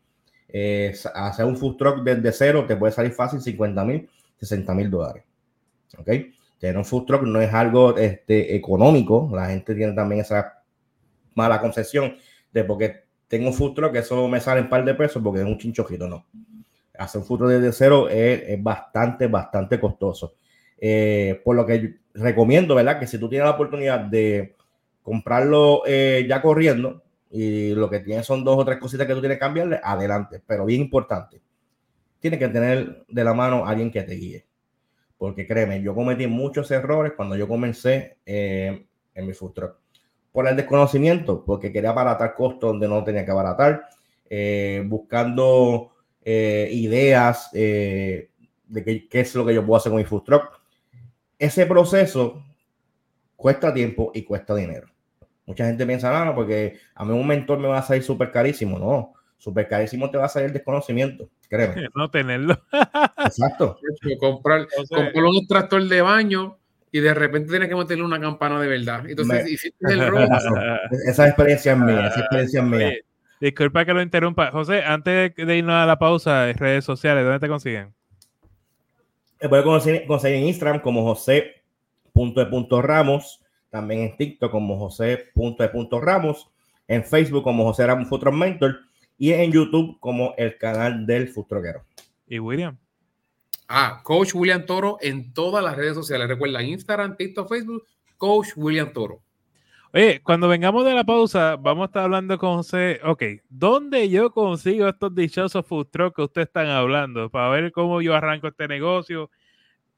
Hacer 1.15 1.45
un 1.45 1.57
food 1.57 1.77
truck 1.77 2.03
desde 2.03 2.33
cero 2.33 2.65
te 2.67 2.77
puede 2.77 2.93
salir 2.93 3.13
fácil 3.13 3.41
50 3.41 3.85
mil, 3.85 4.09
60 4.39 4.75
mil 4.75 4.91
dólares. 4.91 5.25
¿Ok? 5.99 6.09
Tener 6.59 6.77
un 6.77 6.85
food 6.85 7.07
truck 7.07 7.23
no 7.23 7.41
es 7.41 7.53
algo 7.53 7.97
este, 7.97 8.55
económico. 8.55 9.31
La 9.33 9.49
gente 9.49 9.75
tiene 9.75 9.93
también 9.93 10.21
esa 10.21 10.63
mala 11.35 11.61
concepción 11.61 12.17
de 12.53 12.65
porque 12.65 13.05
tengo 13.29 13.49
un 13.49 13.55
food 13.55 13.75
truck 13.75 13.95
eso 13.97 14.29
me 14.29 14.41
sale 14.41 14.61
un 14.61 14.69
par 14.69 14.85
de 14.85 14.95
pesos 14.95 15.23
porque 15.23 15.41
es 15.41 15.47
un 15.47 15.59
chinchojito, 15.59 16.09
no. 16.09 16.27
Hacer 16.99 17.21
un 17.21 17.27
food 17.27 17.39
truck 17.39 17.51
desde 17.51 17.73
cero 17.73 18.09
es, 18.09 18.63
bastante, 18.63 19.27
bastante 19.27 19.81
costoso. 19.81 20.35
Eh, 20.79 21.41
por 21.45 21.57
lo 21.57 21.65
que 21.65 22.01
recomiendo, 22.15 22.75
¿verdad? 22.75 22.99
Que 22.99 23.07
si 23.07 23.19
tú 23.19 23.29
tienes 23.29 23.47
la 23.47 23.55
oportunidad 23.55 24.01
de 24.01 24.55
comprarlo 25.03 25.83
eh, 25.87 26.27
ya 26.29 26.43
corriendo 26.43 27.03
y 27.31 27.75
lo 27.75 27.89
que 27.89 28.01
tienes 28.01 28.27
son 28.27 28.43
dos 28.43 28.59
o 28.59 28.65
tres 28.65 28.79
cositas 28.79 29.07
que 29.07 29.15
tú 29.15 29.21
tienes 29.21 29.37
que 29.37 29.41
cambiarle, 29.41 29.81
adelante. 29.83 30.43
Pero 30.45 30.65
bien 30.65 30.81
importante, 30.81 31.41
tienes 32.19 32.41
que 32.41 32.49
tener 32.49 33.05
de 33.09 33.25
la 33.25 33.33
mano 33.33 33.65
a 33.65 33.71
alguien 33.71 33.91
que 33.91 34.03
te 34.03 34.15
guíe. 34.15 34.47
Porque 35.17 35.47
créeme, 35.47 35.81
yo 35.81 35.95
cometí 35.95 36.27
muchos 36.27 36.71
errores 36.71 37.13
cuando 37.17 37.37
yo 37.37 37.47
comencé 37.47 38.19
eh, 38.27 38.87
en 39.15 39.27
mi 39.27 39.33
food 39.33 39.53
truck. 39.53 39.77
Por 40.33 40.49
el 40.49 40.57
desconocimiento, 40.57 41.45
porque 41.45 41.73
quería 41.73 41.91
abaratar 41.91 42.35
costos 42.35 42.71
donde 42.71 42.89
no 42.89 43.05
tenía 43.05 43.25
que 43.25 43.31
abaratar, 43.31 43.85
eh, 44.29 44.83
buscando 44.87 45.93
eh, 46.23 46.69
ideas 46.73 47.51
de 47.53 48.29
qué, 48.85 49.09
qué, 49.09 49.21
es 49.21 49.35
lo 49.35 49.45
que 49.45 49.55
yo 49.55 49.65
puedo 49.65 49.77
hacer 49.77 49.91
con 49.91 49.99
mi 49.99 50.05
food 50.05 50.23
truck. 50.23 50.61
Ese 51.39 51.67
proceso 51.67 52.43
cuesta 53.37 53.73
tiempo 53.73 54.11
y 54.15 54.23
cuesta 54.23 54.55
dinero. 54.55 54.90
Mucha 55.51 55.67
gente 55.67 55.85
piensa, 55.85 56.25
no, 56.25 56.33
porque 56.33 56.79
a 56.95 57.05
mí 57.05 57.13
un 57.13 57.27
mentor 57.27 57.59
me 57.59 57.67
va 57.67 57.79
a 57.79 57.83
salir 57.83 58.05
súper 58.05 58.31
carísimo. 58.31 58.79
No, 58.79 59.15
súper 59.37 59.67
carísimo 59.67 60.09
te 60.09 60.17
va 60.17 60.27
a 60.27 60.29
salir 60.29 60.47
el 60.47 60.53
desconocimiento, 60.53 61.29
créeme. 61.49 61.89
No 61.97 62.09
tenerlo. 62.09 62.63
Exacto. 63.27 63.77
Comprar, 64.21 64.69
comprar 64.89 65.25
un 65.25 65.39
extractor 65.39 65.83
de 65.83 66.03
baño 66.03 66.57
y 66.93 67.01
de 67.01 67.13
repente 67.15 67.51
tienes 67.51 67.69
que 67.69 67.75
meterle 67.75 68.05
una 68.05 68.21
campana 68.21 68.61
de 68.61 68.69
verdad. 68.69 69.03
Entonces, 69.09 69.51
hiciste 69.51 69.93
el 69.93 70.07
robo. 70.07 70.21
Esa 71.09 71.27
experiencia 71.27 71.73
es 71.73 71.79
mía, 71.79 72.07
esa 72.07 72.21
experiencia 72.21 72.61
es 72.61 72.67
mía. 72.67 72.93
disculpa 73.41 73.85
que 73.85 73.93
lo 73.93 74.03
interrumpa. 74.03 74.53
José, 74.53 74.85
antes 74.85 75.35
de 75.35 75.57
irnos 75.57 75.75
a 75.75 75.85
la 75.85 75.99
pausa, 75.99 76.53
redes 76.53 76.85
sociales, 76.85 77.25
¿dónde 77.25 77.41
te 77.41 77.49
consiguen? 77.49 77.93
Me 79.43 79.49
puedes 79.49 79.65
conseguir, 79.65 80.07
conseguir 80.07 80.37
en 80.37 80.45
Instagram 80.45 80.79
como 80.81 81.03
José.e.ramos, 81.03 81.65
también 83.71 84.01
en 84.03 84.17
TikTok 84.17 84.51
como 84.51 84.79
José.e.ramos, 84.79 86.51
en 86.89 87.05
Facebook 87.05 87.45
como 87.45 87.65
José 87.65 87.87
Ramos 87.87 88.09
Futuro 88.09 88.33
Mentor 88.33 88.81
y 89.17 89.33
en 89.33 89.53
YouTube 89.53 89.99
como 90.01 90.35
el 90.37 90.59
canal 90.59 91.07
del 91.07 91.29
Futroquero. 91.29 91.85
¿Y 92.27 92.39
William? 92.39 92.77
Ah, 93.69 94.01
Coach 94.03 94.35
William 94.35 94.67
Toro 94.67 94.99
en 95.01 95.33
todas 95.33 95.63
las 95.63 95.77
redes 95.77 95.95
sociales. 95.95 96.27
Recuerda, 96.27 96.63
Instagram, 96.63 97.17
TikTok, 97.17 97.49
Facebook, 97.49 97.85
Coach 98.17 98.49
William 98.57 98.93
Toro. 98.93 99.23
Oye, 99.93 100.21
cuando 100.23 100.47
vengamos 100.47 100.85
de 100.85 100.95
la 100.95 101.03
pausa, 101.03 101.57
vamos 101.57 101.83
a 101.83 101.87
estar 101.87 102.05
hablando 102.05 102.39
con 102.39 102.57
José. 102.57 103.01
Ok, 103.05 103.23
¿dónde 103.49 104.09
yo 104.09 104.33
consigo 104.33 104.89
estos 104.89 105.15
dichosos 105.15 105.67
food 105.67 105.87
trucks 105.89 106.15
que 106.15 106.23
ustedes 106.23 106.47
están 106.47 106.69
hablando? 106.69 107.29
Para 107.29 107.49
ver 107.49 107.73
cómo 107.73 108.01
yo 108.01 108.15
arranco 108.15 108.47
este 108.47 108.69
negocio. 108.69 109.31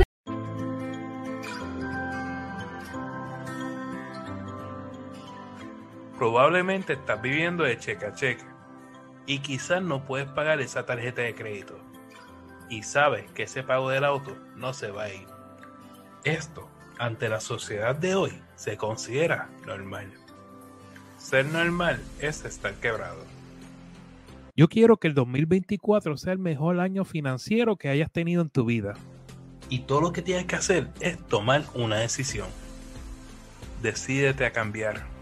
Probablemente 6.17 6.93
estás 6.93 7.21
viviendo 7.21 7.65
de 7.65 7.77
cheque 7.77 8.07
a 8.07 8.15
cheque 8.15 8.43
y 9.27 9.37
quizás 9.39 9.83
no 9.83 10.05
puedes 10.05 10.27
pagar 10.29 10.59
esa 10.59 10.87
tarjeta 10.87 11.21
de 11.21 11.35
crédito 11.35 11.79
y 12.69 12.83
sabes 12.83 13.29
que 13.31 13.43
ese 13.43 13.63
pago 13.63 13.89
del 13.89 14.03
auto 14.03 14.35
no 14.55 14.73
se 14.73 14.91
va 14.91 15.03
a 15.03 15.13
ir. 15.13 15.27
Esto, 16.23 16.69
ante 16.97 17.29
la 17.29 17.39
sociedad 17.39 17.95
de 17.95 18.15
hoy, 18.15 18.41
se 18.55 18.77
considera 18.77 19.49
normal. 19.65 20.11
Ser 21.17 21.45
normal 21.45 22.01
es 22.19 22.45
estar 22.45 22.73
quebrado. 22.75 23.23
Yo 24.55 24.67
quiero 24.69 24.97
que 24.97 25.07
el 25.07 25.13
2024 25.13 26.17
sea 26.17 26.33
el 26.33 26.39
mejor 26.39 26.79
año 26.79 27.03
financiero 27.03 27.75
que 27.75 27.89
hayas 27.89 28.11
tenido 28.11 28.41
en 28.41 28.49
tu 28.49 28.65
vida. 28.65 28.93
Y 29.69 29.79
todo 29.79 30.01
lo 30.01 30.13
que 30.13 30.21
tienes 30.21 30.45
que 30.45 30.55
hacer 30.55 30.89
es 31.01 31.17
tomar 31.27 31.63
una 31.73 31.97
decisión. 31.97 32.47
Decídete 33.81 34.45
a 34.45 34.51
cambiar. 34.51 35.14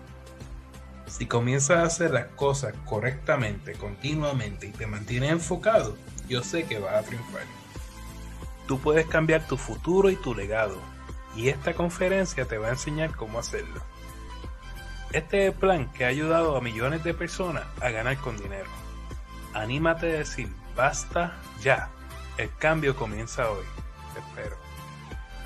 Si 1.16 1.28
comienzas 1.28 1.78
a 1.78 1.84
hacer 1.84 2.10
las 2.10 2.26
cosas 2.30 2.74
correctamente, 2.86 3.74
continuamente 3.74 4.66
y 4.66 4.72
te 4.72 4.88
mantienes 4.88 5.30
enfocado, 5.30 5.96
yo 6.28 6.42
sé 6.42 6.64
que 6.64 6.80
vas 6.80 6.96
a 6.96 7.04
triunfar. 7.04 7.44
Tú 8.66 8.80
puedes 8.80 9.06
cambiar 9.06 9.46
tu 9.46 9.56
futuro 9.56 10.10
y 10.10 10.16
tu 10.16 10.34
legado, 10.34 10.76
y 11.36 11.50
esta 11.50 11.76
conferencia 11.76 12.46
te 12.46 12.58
va 12.58 12.70
a 12.70 12.72
enseñar 12.72 13.16
cómo 13.16 13.38
hacerlo. 13.38 13.84
Este 15.12 15.46
es 15.46 15.54
el 15.54 15.60
plan 15.60 15.88
que 15.94 16.06
ha 16.06 16.08
ayudado 16.08 16.58
a 16.58 16.62
millones 16.62 17.04
de 17.04 17.14
personas 17.14 17.66
a 17.80 17.92
ganar 17.92 18.18
con 18.18 18.36
dinero. 18.36 18.72
Anímate 19.54 20.16
a 20.16 20.18
decir, 20.18 20.50
basta 20.76 21.36
ya, 21.62 21.92
el 22.40 22.50
cambio 22.56 22.96
comienza 22.96 23.52
hoy. 23.52 23.66
Te 24.16 24.20
espero. 24.20 24.58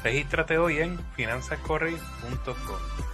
Regístrate 0.02 0.58
hoy 0.58 0.78
en 0.78 0.98
finanzascorrey.com. 1.18 3.07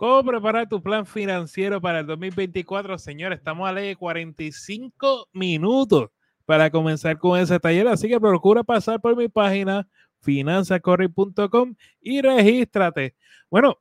¿Cómo 0.00 0.24
preparar 0.24 0.66
tu 0.66 0.82
plan 0.82 1.04
financiero 1.04 1.78
para 1.78 2.00
el 2.00 2.06
2024? 2.06 2.96
Señores, 2.96 3.38
estamos 3.38 3.68
a 3.68 3.72
ley 3.74 3.88
de 3.88 3.96
45 3.96 5.28
minutos 5.34 6.08
para 6.46 6.70
comenzar 6.70 7.18
con 7.18 7.38
ese 7.38 7.60
taller, 7.60 7.86
así 7.86 8.08
que 8.08 8.18
procura 8.18 8.64
pasar 8.64 8.98
por 8.98 9.14
mi 9.14 9.28
página 9.28 9.86
finanzacorri.com 10.20 11.74
y 12.00 12.22
regístrate. 12.22 13.14
Bueno, 13.50 13.76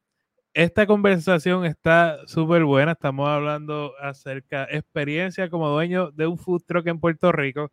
esta 0.53 0.85
conversación 0.85 1.63
está 1.63 2.17
súper 2.27 2.65
buena. 2.65 2.91
Estamos 2.91 3.29
hablando 3.29 3.93
acerca 4.01 4.65
de 4.65 4.79
experiencia 4.79 5.49
como 5.49 5.69
dueño 5.69 6.11
de 6.11 6.27
un 6.27 6.38
food 6.38 6.63
truck 6.67 6.85
en 6.88 6.99
Puerto 6.99 7.31
Rico. 7.31 7.71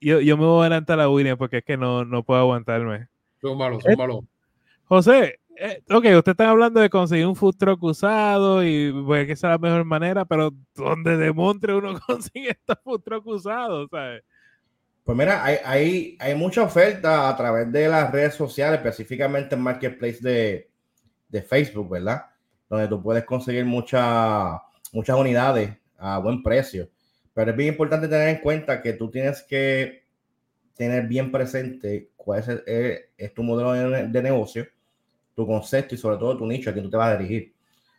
Yo, 0.00 0.22
yo 0.22 0.38
me 0.38 0.46
voy 0.46 0.60
a 0.60 0.68
adelantar 0.68 0.98
a 0.98 1.02
la 1.02 1.10
William 1.10 1.36
porque 1.36 1.58
es 1.58 1.64
que 1.64 1.76
no, 1.76 2.06
no 2.06 2.22
puedo 2.22 2.40
aguantarme. 2.40 3.08
Son 3.42 3.58
malos, 3.58 3.82
son 3.82 3.94
malos. 3.94 4.24
José, 4.84 5.40
eh, 5.60 5.82
ok, 5.90 6.04
usted 6.18 6.30
está 6.32 6.50
hablando 6.50 6.80
de 6.80 6.88
conseguir 6.88 7.26
un 7.26 7.34
food 7.34 7.56
truck 7.56 7.82
usado 7.82 8.64
y 8.64 8.92
pues 9.04 9.26
que 9.26 9.34
sea 9.34 9.50
la 9.50 9.58
mejor 9.58 9.84
manera, 9.84 10.24
pero 10.24 10.52
¿dónde 10.74 11.16
demontre 11.16 11.74
uno 11.74 11.98
consigue 12.06 12.50
estos 12.50 12.78
food 12.84 13.02
truck 13.02 13.26
usados? 13.26 13.88
Pues 13.90 15.18
mira, 15.18 15.44
hay, 15.44 16.16
hay, 16.20 16.34
mucha 16.36 16.62
oferta 16.62 17.28
a 17.28 17.36
través 17.36 17.72
de 17.72 17.88
las 17.88 18.12
redes 18.12 18.34
sociales, 18.34 18.78
específicamente 18.78 19.56
en 19.56 19.62
Marketplace 19.62 20.18
de, 20.20 20.70
de 21.28 21.42
Facebook, 21.42 21.90
¿verdad? 21.90 22.26
Donde 22.68 22.86
tú 22.86 23.02
puedes 23.02 23.24
conseguir 23.24 23.64
muchas 23.64 24.60
unidades 24.92 25.76
a 25.96 26.18
buen 26.18 26.42
precio. 26.42 26.88
Pero 27.34 27.50
es 27.50 27.56
bien 27.56 27.70
importante 27.70 28.06
tener 28.06 28.28
en 28.28 28.40
cuenta 28.42 28.80
que 28.80 28.92
tú 28.92 29.10
tienes 29.10 29.42
que 29.42 30.04
tener 30.76 31.08
bien 31.08 31.32
presente 31.32 32.10
cuál 32.16 32.44
es, 32.66 33.02
es 33.16 33.34
tu 33.34 33.42
modelo 33.42 33.90
de, 33.90 34.06
de 34.06 34.22
negocio 34.22 34.68
tu 35.38 35.46
concepto 35.46 35.94
y 35.94 35.98
sobre 35.98 36.16
todo 36.16 36.36
tu 36.36 36.46
nicho 36.46 36.68
a 36.68 36.72
quien 36.72 36.84
tú 36.84 36.90
te 36.90 36.96
vas 36.96 37.14
a 37.14 37.16
dirigir. 37.16 37.54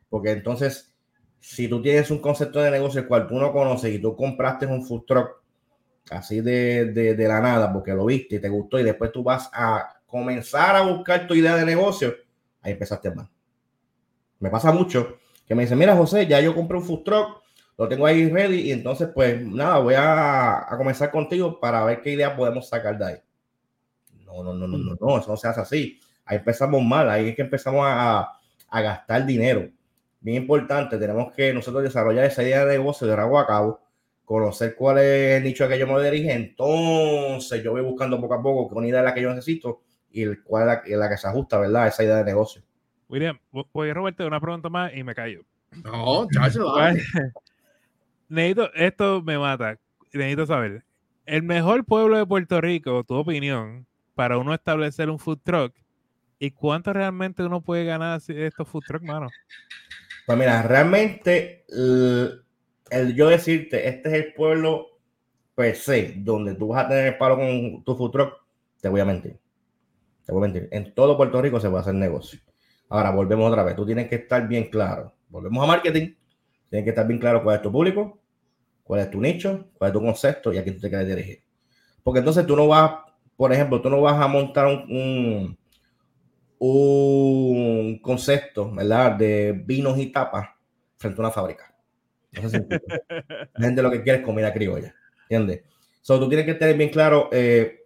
Porque 0.10 0.32
entonces, 0.32 0.94
si 1.40 1.70
tú 1.70 1.82
tienes 1.82 2.12
un 2.12 2.20
concepto 2.20 2.60
de 2.60 2.70
negocio 2.70 3.00
el 3.00 3.08
cual 3.08 3.28
tú 3.28 3.36
no 3.36 3.54
conoces 3.54 3.96
y 3.96 4.00
tú 4.00 4.14
compraste 4.14 4.66
un 4.66 4.86
food 4.86 5.06
truck 5.06 5.42
así 6.12 6.42
de, 6.42 6.92
de, 6.92 7.16
de 7.16 7.28
la 7.30 7.40
nada 7.40 7.72
porque 7.72 7.94
lo 7.94 8.06
viste 8.06 8.36
y 8.36 8.40
te 8.40 8.50
gustó 8.50 8.78
y 8.78 8.84
después 8.84 9.14
tú 9.14 9.24
vas 9.24 9.50
a 9.54 10.02
comenzar 10.06 10.76
a 10.76 10.82
buscar 10.82 11.28
tu 11.28 11.34
idea 11.34 11.56
de 11.56 11.66
negocio, 11.66 12.14
ahí 12.62 12.74
empezaste 12.74 13.10
mal. 13.12 13.30
Me 14.40 14.50
pasa 14.50 14.74
mucho 14.74 15.18
que 15.48 15.56
me 15.56 15.64
dicen, 15.64 15.78
mira 15.78 15.96
José, 15.96 16.28
ya 16.28 16.42
yo 16.42 16.54
compré 16.54 16.78
un 16.78 16.84
food 16.84 17.04
truck, 17.04 17.42
lo 17.78 17.88
tengo 17.88 18.06
ahí 18.06 18.30
ready 18.30 18.62
y 18.64 18.72
entonces 18.74 19.10
pues 19.16 19.42
nada, 19.46 19.80
voy 19.80 19.94
a, 19.94 20.74
a 20.74 20.78
comenzar 20.78 21.10
contigo 21.10 21.58
para 21.58 21.86
ver 21.86 22.02
qué 22.02 22.12
idea 22.12 22.36
podemos 22.36 22.68
sacar 22.68 22.98
de 22.98 23.06
ahí. 23.06 23.18
No, 24.26 24.44
no, 24.44 24.54
no, 24.54 24.68
no, 24.68 24.78
no, 24.78 24.98
no, 25.00 25.20
eso 25.20 25.32
no 25.32 25.38
se 25.38 25.48
hace 25.48 25.62
así. 25.62 26.00
Ahí 26.30 26.38
empezamos 26.38 26.84
mal, 26.84 27.10
ahí 27.10 27.30
es 27.30 27.36
que 27.36 27.42
empezamos 27.42 27.82
a, 27.84 28.40
a 28.70 28.82
gastar 28.82 29.26
dinero. 29.26 29.68
Bien 30.22 30.44
importante, 30.44 31.00
tenemos 31.00 31.34
que 31.34 31.52
nosotros 31.52 31.82
desarrollar 31.82 32.26
esa 32.26 32.44
idea 32.44 32.66
de 32.66 32.78
negocio 32.78 33.08
de 33.08 33.16
rabo 33.16 33.40
a 33.40 33.48
cabo, 33.48 33.82
conocer 34.26 34.76
cuál 34.76 35.00
es 35.00 35.38
el 35.38 35.44
nicho 35.44 35.68
que 35.68 35.80
yo 35.80 35.88
me 35.88 36.04
dirijo. 36.04 36.30
Entonces, 36.30 37.64
yo 37.64 37.72
voy 37.72 37.82
buscando 37.82 38.22
poco 38.22 38.36
a 38.36 38.44
poco 38.44 38.70
qué 38.70 38.76
unidad 38.76 39.00
es 39.00 39.06
la 39.06 39.14
que 39.16 39.24
yo 39.24 39.30
necesito 39.32 39.82
y 40.12 40.36
cuál 40.44 40.82
es 40.86 40.96
la, 40.96 41.10
que 41.10 41.18
se 41.18 41.28
ajusta, 41.28 41.58
¿verdad? 41.58 41.88
Esa 41.88 42.04
idea 42.04 42.18
de 42.18 42.26
negocio. 42.26 42.62
William, 43.08 43.40
voy 43.74 43.90
a 43.90 43.94
robarte 43.96 44.24
una 44.24 44.40
pregunta 44.40 44.70
más 44.70 44.94
y 44.94 45.04
me 45.04 45.16
callo. 45.16 45.42
No, 45.84 46.28
chacho, 46.32 46.64
Necesito, 48.30 48.72
esto 48.76 49.24
me 49.24 49.40
mata. 49.40 49.80
Necesito 50.14 50.46
saber. 50.46 50.84
El 51.26 51.42
mejor 51.42 51.86
pueblo 51.86 52.18
de 52.18 52.26
Puerto 52.28 52.62
Rico, 52.62 53.04
tu 53.04 53.16
opinión, 53.16 53.88
para 54.14 54.38
uno 54.38 54.54
establecer 54.54 55.10
un 55.10 55.18
food 55.18 55.40
truck 55.44 55.74
y 56.40 56.52
cuánto 56.52 56.94
realmente 56.94 57.44
uno 57.44 57.62
puede 57.62 57.86
ganar 57.86 58.22
estos 58.28 58.68
food 58.68 58.84
truck, 58.88 59.04
mano. 59.04 59.28
Pues 60.26 60.38
mira, 60.38 60.62
realmente 60.64 61.66
el, 61.70 63.16
yo 63.16 63.30
decirte, 63.30 63.88
este 63.88 64.10
es 64.10 64.16
el 64.16 64.34
pueblo 64.34 64.88
per 65.54 65.76
se, 65.76 66.14
donde 66.18 66.56
tú 66.56 66.70
vas 66.70 66.86
a 66.86 66.88
tener 66.88 67.08
el 67.08 67.18
palo 67.18 67.36
con 67.36 67.84
tu 67.84 67.96
food 67.96 68.12
truck, 68.12 68.34
te 68.80 68.88
voy 68.88 69.02
a 69.02 69.06
mentir. 69.06 69.38
Te 70.26 70.32
voy 70.32 70.42
a 70.42 70.52
mentir. 70.52 70.70
En 70.72 70.94
todo 70.94 71.18
Puerto 71.18 71.42
Rico 71.42 71.60
se 71.60 71.70
puede 71.70 71.82
hacer 71.82 71.96
negocio. 71.96 72.40
Ahora, 72.88 73.12
volvemos 73.12 73.50
otra 73.50 73.64
vez. 73.64 73.76
Tú 73.76 73.86
tienes 73.86 74.08
que 74.08 74.16
estar 74.16 74.48
bien 74.48 74.70
claro. 74.70 75.14
Volvemos 75.28 75.64
a 75.64 75.68
marketing. 75.68 76.14
Tienes 76.70 76.84
que 76.84 76.90
estar 76.90 77.08
bien 77.08 77.20
claro 77.20 77.44
cuál 77.44 77.58
es 77.58 77.62
tu 77.62 77.72
público, 77.72 78.20
cuál 78.84 79.02
es 79.02 79.10
tu 79.10 79.20
nicho, 79.20 79.68
cuál 79.74 79.90
es 79.90 79.94
tu 79.94 80.02
concepto 80.02 80.54
y 80.54 80.58
a 80.58 80.64
quién 80.64 80.76
tú 80.76 80.82
te 80.82 80.90
quieres 80.90 81.08
dirigir. 81.08 81.44
Porque 82.04 82.20
entonces 82.20 82.46
tú 82.46 82.56
no 82.56 82.68
vas, 82.68 82.92
por 83.36 83.52
ejemplo, 83.52 83.82
tú 83.82 83.90
no 83.90 84.02
vas 84.02 84.22
a 84.22 84.28
montar 84.28 84.68
un, 84.68 85.58
concepto, 88.02 88.72
¿verdad? 88.72 89.14
De 89.14 89.54
vinos 89.66 89.98
y 89.98 90.08
tapas 90.08 90.50
frente 90.98 91.22
a 91.22 91.24
una 91.24 91.32
fábrica. 91.32 91.74
La 92.34 93.66
gente 93.66 93.82
lo 93.82 93.92
que 93.92 94.04
quiere 94.04 94.20
es 94.20 94.26
comida 94.26 94.54
criolla, 94.54 94.94
¿entiendes? 95.24 95.64
So, 96.02 96.20
tú 96.20 96.28
tienes 96.28 96.46
que 96.46 96.54
tener 96.54 96.78
bien 96.78 96.90
claro 96.90 97.30
eh, 97.32 97.86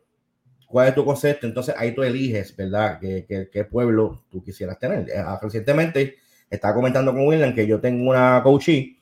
cuál 0.68 0.90
es 0.90 0.96
tu 0.96 1.06
concepto, 1.06 1.46
entonces 1.46 1.76
ahí 1.78 1.94
tú 1.94 2.04
eliges, 2.04 2.56
¿verdad? 2.56 3.00
¿Qué, 3.00 3.48
qué, 3.52 3.64
pueblo 3.64 4.24
tú 4.30 4.44
quisieras 4.44 4.80
tener? 4.80 5.10
Eh, 5.10 5.18
ah, 5.18 5.40
recientemente 5.42 6.18
estaba 6.50 6.74
comentando 6.74 7.12
con 7.12 7.28
William 7.28 7.54
que 7.54 7.66
yo 7.66 7.80
tengo 7.80 8.10
una 8.10 8.42
coachee 8.44 8.98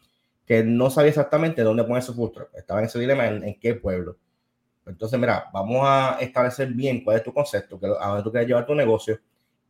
que 0.46 0.64
no 0.64 0.90
sabía 0.90 1.10
exactamente 1.10 1.62
dónde 1.62 1.84
poner 1.84 2.04
su 2.04 2.14
food 2.14 2.34
Estaba 2.54 2.82
en 2.82 2.88
ese 2.88 3.00
dilema 3.00 3.28
en, 3.28 3.60
qué 3.60 3.76
pueblo. 3.76 4.18
Entonces, 4.86 5.20
mira, 5.20 5.46
vamos 5.54 5.82
a 5.84 6.18
establecer 6.20 6.68
bien 6.74 7.04
cuál 7.04 7.18
es 7.18 7.24
tu 7.24 7.34
concepto, 7.34 7.80
que, 7.80 7.86
a 7.86 8.08
dónde 8.08 8.24
tú 8.24 8.32
quieres 8.32 8.48
llevar 8.48 8.66
tu 8.66 8.76
negocio, 8.76 9.20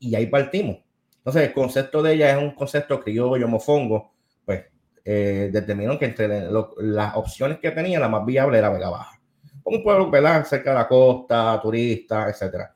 y 0.01 0.15
ahí 0.15 0.25
partimos. 0.25 0.77
Entonces, 1.17 1.43
el 1.43 1.53
concepto 1.53 2.01
de 2.01 2.13
ella 2.13 2.31
es 2.31 2.37
un 2.37 2.51
concepto 2.51 2.99
criollo, 2.99 3.47
mofongo, 3.47 4.11
pues 4.43 4.65
eh, 5.05 5.49
determinó 5.53 5.97
que 5.97 6.05
entre 6.05 6.49
las 6.79 7.15
opciones 7.15 7.59
que 7.59 7.71
tenía, 7.71 7.99
la 7.99 8.09
más 8.09 8.25
viable 8.25 8.57
era 8.57 8.69
Vega 8.69 8.89
Baja. 8.89 9.21
Un 9.63 9.83
pueblo, 9.83 10.09
¿verdad? 10.09 10.43
Cerca 10.45 10.71
de 10.71 10.77
la 10.77 10.87
costa, 10.87 11.59
turista, 11.61 12.27
etcétera. 12.27 12.75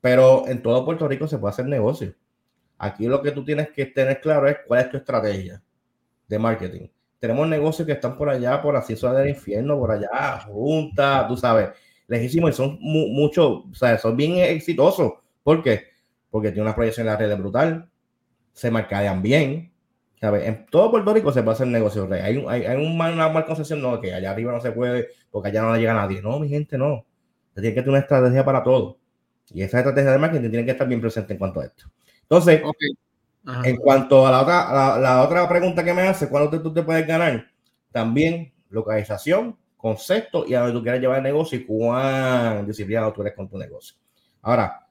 Pero 0.00 0.48
en 0.48 0.62
todo 0.62 0.84
Puerto 0.84 1.06
Rico 1.06 1.28
se 1.28 1.38
puede 1.38 1.52
hacer 1.52 1.66
negocio. 1.66 2.14
Aquí 2.78 3.06
lo 3.06 3.22
que 3.22 3.30
tú 3.30 3.44
tienes 3.44 3.70
que 3.70 3.86
tener 3.86 4.20
claro 4.20 4.48
es 4.48 4.56
cuál 4.66 4.80
es 4.80 4.90
tu 4.90 4.96
estrategia 4.96 5.62
de 6.26 6.38
marketing. 6.38 6.88
Tenemos 7.20 7.46
negocios 7.46 7.86
que 7.86 7.92
están 7.92 8.16
por 8.16 8.30
allá, 8.30 8.60
por 8.62 8.74
así 8.74 8.94
del 8.94 9.28
infierno, 9.28 9.78
por 9.78 9.92
allá, 9.92 10.40
juntas, 10.48 11.28
tú 11.28 11.36
sabes, 11.36 11.68
lejísimos 12.08 12.50
y 12.50 12.54
son 12.54 12.78
muchos, 12.80 13.64
o 13.70 13.74
sea, 13.74 13.98
son 13.98 14.16
bien 14.16 14.38
exitosos. 14.38 15.12
¿Por 15.44 15.62
qué? 15.62 15.91
Porque 16.32 16.50
tiene 16.50 16.62
una 16.62 16.74
proyección 16.74 17.06
en 17.06 17.12
la 17.12 17.18
red 17.18 17.38
brutal, 17.38 17.88
se 18.52 18.72
marcadean 18.72 19.22
bien, 19.22 19.72
¿sabes? 20.20 20.48
En 20.48 20.66
todo 20.66 20.90
Puerto 20.90 21.14
Rico 21.14 21.30
se 21.30 21.44
puede 21.44 21.54
hacer 21.54 21.68
negocio. 21.68 22.08
Hay, 22.10 22.44
hay, 22.48 22.64
hay 22.64 22.84
un 22.84 22.96
mal, 22.96 23.14
una 23.14 23.28
mal 23.28 23.44
concepción, 23.44 23.80
no, 23.80 24.00
que 24.00 24.12
allá 24.12 24.32
arriba 24.32 24.50
no 24.50 24.60
se 24.60 24.72
puede, 24.72 25.10
porque 25.30 25.50
allá 25.50 25.62
no 25.62 25.76
llega 25.76 25.94
nadie. 25.94 26.20
No, 26.20 26.40
mi 26.40 26.48
gente, 26.48 26.76
no. 26.76 27.06
Tiene 27.54 27.68
que 27.70 27.82
tener 27.82 27.90
una 27.90 27.98
estrategia 28.00 28.44
para 28.44 28.64
todo. 28.64 28.98
Y 29.50 29.62
esa 29.62 29.78
estrategia 29.78 30.12
de 30.12 30.18
marketing 30.18 30.50
tiene 30.50 30.64
que 30.64 30.72
estar 30.72 30.88
bien 30.88 31.00
presente 31.00 31.34
en 31.34 31.38
cuanto 31.38 31.60
a 31.60 31.66
esto. 31.66 31.84
Entonces, 32.22 32.62
en 33.64 33.76
cuanto 33.76 34.26
a 34.26 34.30
la 34.30 34.42
otra, 34.42 34.98
la, 34.98 35.22
otra 35.22 35.48
pregunta 35.48 35.84
que 35.84 35.92
me 35.92 36.02
hace, 36.02 36.28
¿cuándo 36.28 36.62
tú 36.62 36.72
te 36.72 36.82
puedes 36.82 37.06
ganar? 37.06 37.46
También 37.90 38.52
localización, 38.70 39.56
concepto 39.76 40.46
y 40.46 40.54
a 40.54 40.60
dónde 40.60 40.74
tú 40.74 40.82
quieres 40.82 41.00
llevar 41.00 41.18
el 41.18 41.24
negocio 41.24 41.58
y 41.58 41.64
cuán 41.64 42.66
disciplinado 42.66 43.12
tú 43.12 43.20
eres 43.22 43.34
con 43.34 43.48
tu 43.48 43.58
negocio. 43.58 43.96
Ahora, 44.40 44.81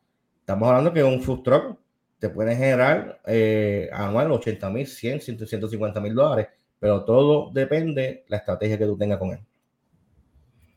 estamos 0.52 0.68
hablando 0.68 0.94
que 0.94 1.02
un 1.02 1.22
food 1.22 1.44
truck 1.44 1.80
te 2.20 2.30
puede 2.30 2.56
generar 2.56 3.22
eh, 3.26 3.90
anual 3.94 4.32
80 4.32 4.70
mil, 4.70 4.86
100, 4.86 5.22
150 5.22 6.02
mil 6.02 6.14
dólares, 6.14 6.50
pero 6.78 7.06
todo 7.06 7.52
depende 7.54 8.02
de 8.02 8.26
la 8.28 8.38
estrategia 8.38 8.78
que 8.78 8.86
tú 8.86 8.98
tengas 8.98 9.18
con 9.18 9.32
él. 9.32 9.40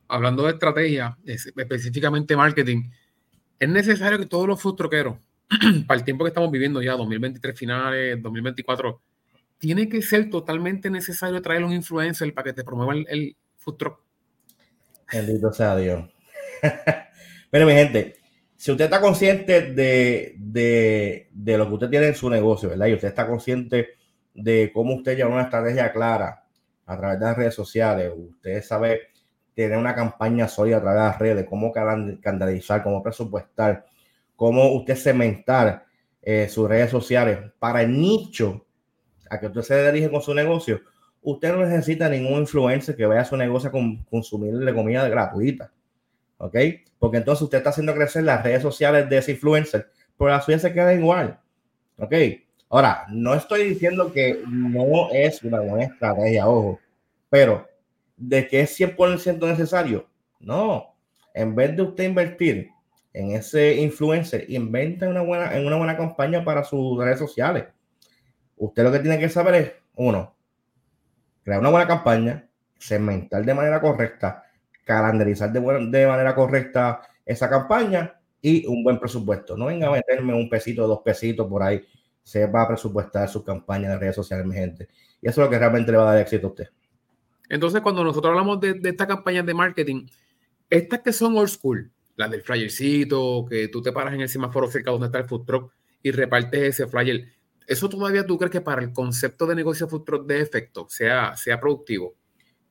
Hablando 0.06 0.44
de 0.44 0.52
estrategia, 0.52 1.18
específicamente 1.24 2.36
marketing, 2.36 2.88
es 3.58 3.68
necesario 3.68 4.18
que 4.18 4.26
todos 4.26 4.46
los 4.46 4.62
food 4.62 4.76
truckeros 4.76 5.16
para 5.88 5.98
el 5.98 6.04
tiempo 6.04 6.24
que 6.24 6.28
estamos 6.28 6.52
viviendo 6.52 6.80
ya, 6.80 6.92
2023 6.92 7.58
finales, 7.58 8.22
2024, 8.22 9.00
tiene 9.58 9.88
que 9.88 10.02
ser 10.02 10.30
totalmente 10.30 10.88
necesario 10.88 11.42
traer 11.42 11.64
un 11.64 11.72
influencer 11.72 12.32
para 12.32 12.44
que 12.44 12.52
te 12.52 12.64
promuevan 12.64 13.04
el, 13.08 13.36
food 13.56 13.76
truck. 13.76 14.00
Bendito 15.12 15.52
sea 15.52 15.76
Dios. 15.76 16.08
Pero 17.50 17.66
mi 17.66 17.72
gente, 17.72 18.16
si 18.64 18.72
usted 18.72 18.86
está 18.86 18.98
consciente 18.98 19.74
de, 19.74 20.38
de, 21.30 21.58
lo 21.58 21.68
que 21.68 21.74
usted 21.74 21.90
tiene 21.90 22.06
en 22.06 22.14
su 22.14 22.30
negocio, 22.30 22.70
¿verdad? 22.70 22.86
Y 22.86 22.94
usted 22.94 23.08
está 23.08 23.26
consciente 23.26 23.88
de 24.32 24.70
cómo 24.72 24.94
usted 24.94 25.18
lleva 25.18 25.28
una 25.28 25.42
estrategia 25.42 25.92
clara 25.92 26.46
a 26.86 26.96
través 26.96 27.20
de 27.20 27.26
las 27.26 27.36
redes 27.36 27.54
sociales, 27.54 28.10
usted 28.16 28.62
sabe 28.62 29.02
tener 29.52 29.76
una 29.76 29.94
campaña 29.94 30.48
sólida 30.48 30.78
a 30.78 30.80
través 30.80 30.98
de 30.98 31.06
las 31.08 31.18
redes, 31.18 31.46
cómo 31.46 31.72
canalizar, 31.72 32.82
cómo 32.82 33.02
presupuestar, 33.02 33.84
cómo 34.34 34.72
usted 34.72 34.96
cementar 34.96 35.84
eh, 36.22 36.48
sus 36.48 36.66
redes 36.66 36.90
sociales 36.90 37.40
para 37.58 37.82
el 37.82 37.92
nicho 37.92 38.64
a 39.28 39.38
que 39.40 39.48
usted 39.48 39.60
se 39.60 39.92
dirige 39.92 40.10
con 40.10 40.22
su 40.22 40.32
negocio, 40.32 40.80
usted 41.20 41.52
no 41.52 41.66
necesita 41.66 42.08
ningún 42.08 42.40
influencer 42.40 42.96
que 42.96 43.04
vaya 43.04 43.20
a 43.20 43.26
su 43.26 43.36
negocio 43.36 43.68
a 43.68 44.08
consumirle 44.08 44.74
comida 44.74 45.06
gratuita. 45.06 45.70
¿Ok? 46.38 46.56
Porque 47.04 47.18
entonces 47.18 47.42
usted 47.42 47.58
está 47.58 47.68
haciendo 47.68 47.92
crecer 47.92 48.24
las 48.24 48.42
redes 48.42 48.62
sociales 48.62 49.10
de 49.10 49.18
ese 49.18 49.32
influencer, 49.32 49.90
pero 50.16 50.30
la 50.30 50.40
suya 50.40 50.58
se 50.58 50.72
queda 50.72 50.94
igual. 50.94 51.38
¿Ok? 51.98 52.14
Ahora, 52.70 53.04
no 53.10 53.34
estoy 53.34 53.68
diciendo 53.68 54.10
que 54.10 54.42
no 54.48 55.10
es 55.12 55.42
una 55.42 55.60
buena 55.60 55.84
estrategia, 55.84 56.48
ojo, 56.48 56.80
pero 57.28 57.68
de 58.16 58.48
que 58.48 58.60
es 58.62 58.80
100% 58.80 59.46
necesario, 59.46 60.08
no. 60.40 60.96
En 61.34 61.54
vez 61.54 61.76
de 61.76 61.82
usted 61.82 62.04
invertir 62.04 62.70
en 63.12 63.32
ese 63.32 63.74
influencer, 63.74 64.46
inventa 64.48 65.06
una 65.06 65.20
buena, 65.20 65.54
en 65.54 65.66
una 65.66 65.76
buena 65.76 65.98
campaña 65.98 66.42
para 66.42 66.64
sus 66.64 66.98
redes 66.98 67.18
sociales. 67.18 67.66
Usted 68.56 68.82
lo 68.82 68.90
que 68.90 69.00
tiene 69.00 69.18
que 69.18 69.28
saber 69.28 69.54
es, 69.56 69.72
uno, 69.96 70.34
crear 71.42 71.60
una 71.60 71.68
buena 71.68 71.86
campaña, 71.86 72.48
segmentar 72.78 73.44
de 73.44 73.52
manera 73.52 73.78
correcta, 73.82 74.43
calendarizar 74.84 75.52
de, 75.52 75.60
de 75.60 76.06
manera 76.06 76.34
correcta 76.34 77.02
esa 77.24 77.48
campaña 77.48 78.20
y 78.40 78.66
un 78.66 78.84
buen 78.84 78.98
presupuesto. 78.98 79.56
No 79.56 79.66
venga 79.66 79.88
a 79.88 79.92
meterme 79.92 80.34
un 80.34 80.48
pesito, 80.48 80.86
dos 80.86 81.00
pesitos 81.02 81.48
por 81.48 81.62
ahí. 81.62 81.82
Se 82.22 82.46
va 82.46 82.62
a 82.62 82.68
presupuestar 82.68 83.28
su 83.28 83.42
campaña 83.42 83.90
de 83.90 83.98
redes 83.98 84.14
sociales, 84.14 84.46
mi 84.46 84.54
gente. 84.54 84.88
Y 85.20 85.28
eso 85.28 85.40
es 85.40 85.46
lo 85.46 85.50
que 85.50 85.58
realmente 85.58 85.90
le 85.90 85.98
va 85.98 86.10
a 86.10 86.14
dar 86.14 86.22
éxito 86.22 86.46
a 86.46 86.50
usted. 86.50 86.68
Entonces, 87.48 87.80
cuando 87.80 88.04
nosotros 88.04 88.30
hablamos 88.30 88.60
de, 88.60 88.74
de 88.74 88.90
estas 88.90 89.06
campañas 89.06 89.44
de 89.44 89.54
marketing, 89.54 90.06
estas 90.70 91.00
que 91.00 91.12
son 91.12 91.36
old 91.36 91.48
school, 91.48 91.90
la 92.16 92.28
del 92.28 92.42
flyercito, 92.42 93.44
que 93.48 93.68
tú 93.68 93.82
te 93.82 93.92
paras 93.92 94.14
en 94.14 94.20
el 94.20 94.28
semáforo 94.28 94.70
cerca 94.70 94.90
donde 94.90 95.06
está 95.06 95.18
el 95.18 95.24
food 95.24 95.44
truck 95.44 95.72
y 96.02 96.10
repartes 96.10 96.62
ese 96.62 96.86
flyer. 96.86 97.28
¿Eso 97.66 97.88
todavía 97.88 98.26
tú 98.26 98.36
crees 98.36 98.52
que 98.52 98.60
para 98.60 98.82
el 98.82 98.92
concepto 98.92 99.46
de 99.46 99.54
negocio 99.54 99.88
food 99.88 100.04
truck 100.04 100.26
de 100.26 100.40
efecto 100.40 100.86
sea, 100.88 101.34
sea 101.36 101.58
productivo? 101.58 102.14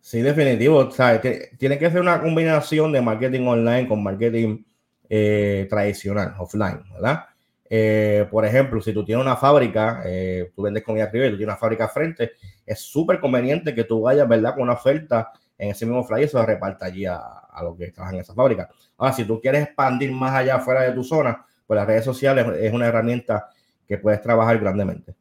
Sí, 0.04 0.22
definitivo. 0.22 0.80
O 0.80 0.92
sea, 0.92 1.22
tiene 1.22 1.80
que 1.80 1.90
ser 1.90 2.02
una 2.02 2.22
combinación 2.22 2.92
de 2.92 3.02
marketing 3.02 3.48
online 3.48 3.88
con 3.88 4.04
marketing 4.04 4.62
eh, 5.08 5.66
tradicional, 5.70 6.36
offline, 6.40 6.84
¿verdad? 6.92 7.24
Eh, 7.70 8.28
por 8.30 8.46
ejemplo, 8.46 8.82
si 8.82 8.92
tú 8.92 9.06
tienes 9.06 9.24
una 9.24 9.38
fábrica, 9.38 10.02
eh, 10.06 10.52
tú 10.54 10.64
vendes 10.64 10.84
comida 10.84 11.10
criolla 11.10 11.30
y 11.30 11.32
tú 11.32 11.38
tienes 11.38 11.54
una 11.54 11.58
fábrica 11.58 11.88
frente, 11.88 12.34
es 12.66 12.82
súper 12.82 13.22
conveniente 13.22 13.74
que 13.74 13.86
tú 13.86 14.02
vayas, 14.02 14.28
¿verdad? 14.28 14.56
Con 14.56 14.64
una 14.64 14.74
oferta 14.74 15.32
en 15.58 15.70
ese 15.70 15.86
mismo 15.86 16.04
flyer, 16.04 16.28
se 16.28 16.46
reparta 16.46 16.88
allí 16.88 17.06
a, 17.06 17.16
a 17.18 17.64
los 17.64 17.78
que 17.78 17.90
trabajan 17.94 18.16
en 18.16 18.22
esa 18.22 18.34
fábrica. 18.34 18.70
Ahora, 18.98 19.14
si 19.14 19.24
tú 19.24 19.40
quieres 19.40 19.64
expandir 19.64 20.12
más 20.12 20.34
allá 20.34 20.60
fuera 20.60 20.82
de 20.82 20.92
tu 20.92 21.06
zona, 21.06 21.46
pues 21.66 21.78
las 21.78 21.88
redes 21.88 22.04
sociales 22.04 22.46
es 22.60 22.74
una 22.74 22.88
herramienta 22.88 23.50
que 23.88 23.98
puedes 23.98 24.22
trabajar 24.22 24.60
grandemente. 24.60 25.16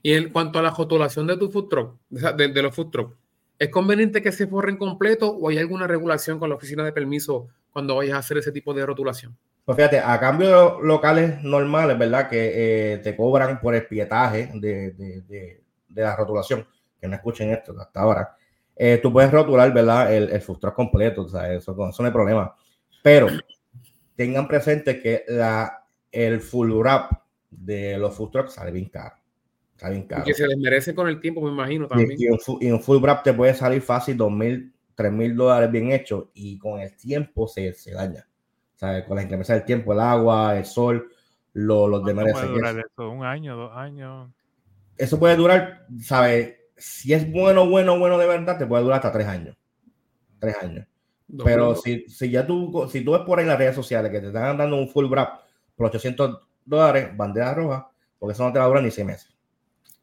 Y 0.00 0.12
en 0.12 0.30
cuanto 0.30 0.60
a 0.60 0.62
la 0.62 0.70
rotulación 0.70 1.26
de 1.26 1.36
tu 1.36 1.50
food 1.50 1.68
truck, 1.68 1.98
de 2.08 2.62
los 2.62 2.72
food 2.72 2.90
truck, 2.90 3.16
¿es 3.58 3.68
conveniente 3.70 4.22
que 4.22 4.32
se 4.32 4.46
forren 4.46 4.76
completo 4.76 5.30
o 5.30 5.48
hay 5.48 5.58
alguna 5.58 5.86
regulación 5.86 6.38
con 6.38 6.48
la 6.48 6.56
oficina 6.56 6.84
de 6.84 6.92
permiso 6.92 7.48
cuando 7.72 7.96
vayas 7.96 8.16
a 8.16 8.18
hacer 8.18 8.38
ese 8.38 8.52
tipo 8.52 8.74
de 8.74 8.86
rotulación? 8.86 9.36
Pues 9.64 9.76
fíjate, 9.76 9.98
a 9.98 10.18
cambio 10.20 10.48
de 10.80 10.86
locales 10.86 11.42
normales, 11.42 11.98
¿verdad? 11.98 12.28
Que 12.28 12.94
eh, 12.94 12.98
te 12.98 13.16
cobran 13.16 13.60
por 13.60 13.74
el 13.74 13.86
pietaje 13.86 14.50
de, 14.54 14.92
de, 14.92 15.22
de, 15.22 15.62
de, 15.88 16.02
la 16.02 16.14
rotulación, 16.14 16.66
que 17.00 17.08
no 17.08 17.16
escuchen 17.16 17.50
esto 17.50 17.74
hasta 17.80 18.00
ahora, 18.00 18.36
eh, 18.76 19.00
tú 19.02 19.12
puedes 19.12 19.32
rotular, 19.32 19.72
¿verdad? 19.72 20.14
El, 20.14 20.30
el 20.30 20.72
completo, 20.74 21.22
o 21.22 21.28
sea, 21.28 21.52
eso, 21.52 21.72
eso 21.72 22.02
no 22.02 22.06
hay 22.06 22.12
problema. 22.12 22.54
Pero 23.02 23.28
tengan 24.14 24.46
presente 24.46 25.00
que 25.00 25.24
la, 25.28 25.84
el 26.12 26.40
full 26.40 26.70
wrap 26.72 27.10
de 27.50 27.98
los 27.98 28.14
food 28.14 28.30
trucks 28.30 28.54
sale 28.54 28.70
bien 28.70 28.88
caro. 28.88 29.16
Sale 29.76 29.94
bien 29.94 30.06
caro. 30.06 30.22
Y 30.22 30.26
que 30.26 30.34
se 30.34 30.46
desmerece 30.46 30.94
con 30.94 31.08
el 31.08 31.20
tiempo, 31.20 31.42
me 31.42 31.50
imagino 31.50 31.86
también. 31.86 32.12
Y, 32.18 32.24
y, 32.24 32.28
un, 32.28 32.38
y 32.60 32.70
un 32.70 32.80
full 32.80 32.98
wrap 32.98 33.22
te 33.22 33.34
puede 33.34 33.54
salir 33.54 33.82
fácil 33.82 34.16
dos 34.16 34.32
mil, 34.32 34.72
tres 34.94 35.12
mil 35.12 35.36
dólares 35.36 35.70
bien 35.70 35.92
hecho 35.92 36.30
y 36.34 36.58
con 36.58 36.80
el 36.80 36.96
tiempo 36.96 37.46
se, 37.46 37.72
se 37.74 37.92
daña. 37.92 38.26
O 38.74 38.78
sea, 38.78 39.04
con 39.06 39.16
la 39.16 39.22
inclemencia 39.22 39.54
del 39.54 39.64
tiempo, 39.64 39.92
el 39.92 40.00
agua, 40.00 40.58
el 40.58 40.64
sol, 40.64 41.10
lo, 41.52 41.88
los 41.88 42.04
demás. 42.04 42.32
puede 42.32 42.48
durar 42.48 42.78
eso? 42.78 43.10
¿Un 43.10 43.24
año, 43.24 43.56
dos 43.56 43.72
años? 43.74 44.30
Eso 44.96 45.18
puede 45.18 45.36
durar, 45.36 45.86
¿sabes? 46.00 46.56
Si 46.76 47.12
es 47.12 47.30
bueno, 47.30 47.68
bueno, 47.68 47.98
bueno 47.98 48.18
de 48.18 48.26
verdad, 48.26 48.58
te 48.58 48.66
puede 48.66 48.82
durar 48.82 48.96
hasta 48.96 49.12
tres 49.12 49.26
años. 49.26 49.56
Tres 50.38 50.56
años. 50.62 50.86
No, 51.28 51.44
Pero 51.44 51.68
no. 51.68 51.74
Si, 51.74 52.08
si 52.08 52.30
ya 52.30 52.46
tú, 52.46 52.86
si 52.90 53.02
tú 53.02 53.12
ves 53.12 53.22
por 53.22 53.38
ahí 53.38 53.44
en 53.44 53.48
las 53.48 53.58
redes 53.58 53.74
sociales 53.74 54.10
que 54.10 54.20
te 54.20 54.28
están 54.28 54.56
dando 54.56 54.76
un 54.76 54.88
full 54.88 55.06
wrap 55.06 55.40
por 55.74 55.86
800 55.86 56.40
dólares, 56.64 57.16
bandera 57.16 57.54
roja, 57.54 57.90
porque 58.18 58.32
eso 58.32 58.44
no 58.44 58.52
te 58.52 58.58
va 58.58 58.66
a 58.66 58.68
durar 58.68 58.82
ni 58.82 58.90
seis 58.90 59.06
meses. 59.06 59.35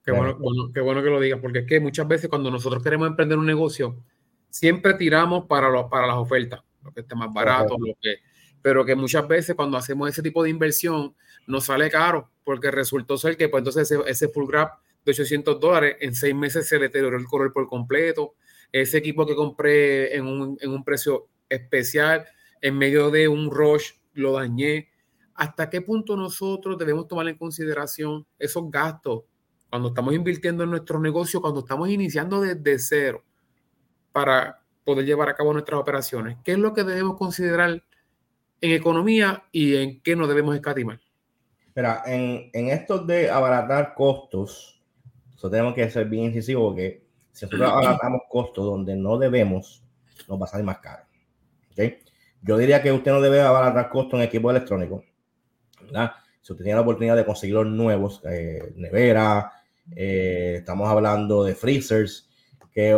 Qué 0.04 0.12
bueno, 0.12 0.36
bueno, 0.38 0.72
qué 0.74 0.82
bueno 0.82 1.02
que 1.02 1.10
lo 1.10 1.20
digas, 1.20 1.40
porque 1.42 1.60
es 1.60 1.66
que 1.66 1.80
muchas 1.80 2.08
veces 2.08 2.30
cuando 2.30 2.52
nosotros 2.52 2.84
queremos 2.84 3.08
emprender 3.08 3.38
un 3.38 3.46
negocio, 3.46 3.98
siempre 4.50 4.96
tiramos 4.96 5.46
para, 5.46 5.70
lo, 5.70 5.90
para 5.90 6.08
las 6.08 6.18
ofertas, 6.18 6.62
lo 6.84 6.92
que 6.92 7.02
esté 7.02 7.16
más 7.16 7.32
barato, 7.32 7.78
lo 7.80 7.94
que, 8.02 8.18
pero 8.62 8.84
que 8.84 8.96
muchas 8.96 9.26
veces 9.28 9.56
cuando 9.56 9.78
hacemos 9.78 10.10
ese 10.10 10.22
tipo 10.22 10.44
de 10.44 10.50
inversión 10.50 11.16
nos 11.48 11.66
sale 11.66 11.90
caro, 11.90 12.32
porque 12.44 12.70
resultó 12.70 13.18
ser 13.18 13.38
que 13.38 13.48
pues 13.48 13.62
entonces 13.62 13.90
ese, 13.90 14.02
ese 14.06 14.28
full 14.28 14.46
wrap 14.46 14.80
de 15.06 15.12
800 15.12 15.60
dólares 15.60 15.98
en 16.02 16.14
seis 16.14 16.36
meses 16.36 16.68
se 16.68 16.80
deterioró 16.80 17.18
el 17.18 17.26
color 17.26 17.54
por 17.54 17.68
completo, 17.70 18.36
ese 18.74 18.98
equipo 18.98 19.26
que 19.26 19.36
compré 19.36 20.16
en 20.16 20.26
un, 20.26 20.58
en 20.60 20.72
un 20.72 20.84
precio 20.84 21.28
especial, 21.48 22.26
en 22.62 22.78
medio 22.78 23.10
de 23.10 23.28
un 23.28 23.52
rush, 23.52 23.92
lo 24.14 24.34
dañé. 24.34 24.90
¿Hasta 25.36 25.70
qué 25.70 25.82
punto 25.82 26.18
nosotros 26.18 26.78
debemos 26.78 27.08
tomar 27.08 27.28
en 27.28 27.38
consideración 27.38 28.26
esos 28.38 28.70
gastos 28.70 29.24
cuando 29.74 29.88
estamos 29.88 30.14
invirtiendo 30.14 30.64
en 30.64 30.70
nuestro 30.70 31.00
negocio, 31.00 31.42
cuando 31.42 31.62
estamos 31.62 31.90
iniciando 31.90 32.40
desde 32.40 32.78
cero 32.78 33.24
para 34.12 34.62
poder 34.84 35.04
llevar 35.04 35.30
a 35.30 35.36
cabo 35.36 35.52
nuestras 35.52 35.82
operaciones? 35.82 36.38
¿Qué 36.44 36.52
es 36.52 36.60
lo 36.60 36.76
que 36.76 36.84
debemos 36.84 37.18
considerar 37.18 37.84
en 38.62 38.72
economía 38.72 39.46
y 39.52 39.78
en 39.78 40.00
qué 40.02 40.16
no 40.16 40.28
debemos 40.28 40.54
escatimar? 40.54 41.00
Mira, 41.76 42.04
en, 42.06 42.52
en 42.54 42.70
esto 42.70 43.00
de 43.00 43.32
abaratar 43.32 43.96
costos, 43.96 44.80
eso 45.36 45.50
tenemos 45.50 45.74
que 45.74 45.90
ser 45.90 46.06
bien 46.08 46.26
incisivos 46.26 46.70
porque 46.70 47.08
si 47.32 47.48
nosotros 47.48 47.68
abaratamos 47.72 48.22
costos 48.30 48.64
donde 48.64 48.96
no 48.96 49.18
debemos, 49.18 49.84
nos 50.30 50.40
va 50.40 50.46
a 50.46 50.50
salir 50.50 50.68
más 50.68 50.78
caro. 50.78 51.06
¿Okay? 51.72 51.98
Yo 52.44 52.60
diría 52.60 52.80
que 52.84 52.92
usted 52.92 53.12
no 53.12 53.22
debe 53.22 53.42
abaratar 53.42 53.90
costos 53.90 54.20
en 54.20 54.28
equipo 54.28 54.52
electrónico. 54.52 55.04
¿verdad? 55.82 56.12
Si 56.44 56.52
usted 56.54 56.64
tiene 56.64 56.76
la 56.76 56.82
oportunidad 56.82 57.16
de 57.16 57.26
conseguir 57.26 57.56
los 57.56 57.66
nuevos, 57.66 58.22
eh, 58.26 58.72
nevera, 58.76 59.52
eh, 59.96 60.56
estamos 60.60 60.90
hablando 60.90 61.44
de 61.44 61.56
freezers, 61.56 62.30
que 62.72 62.98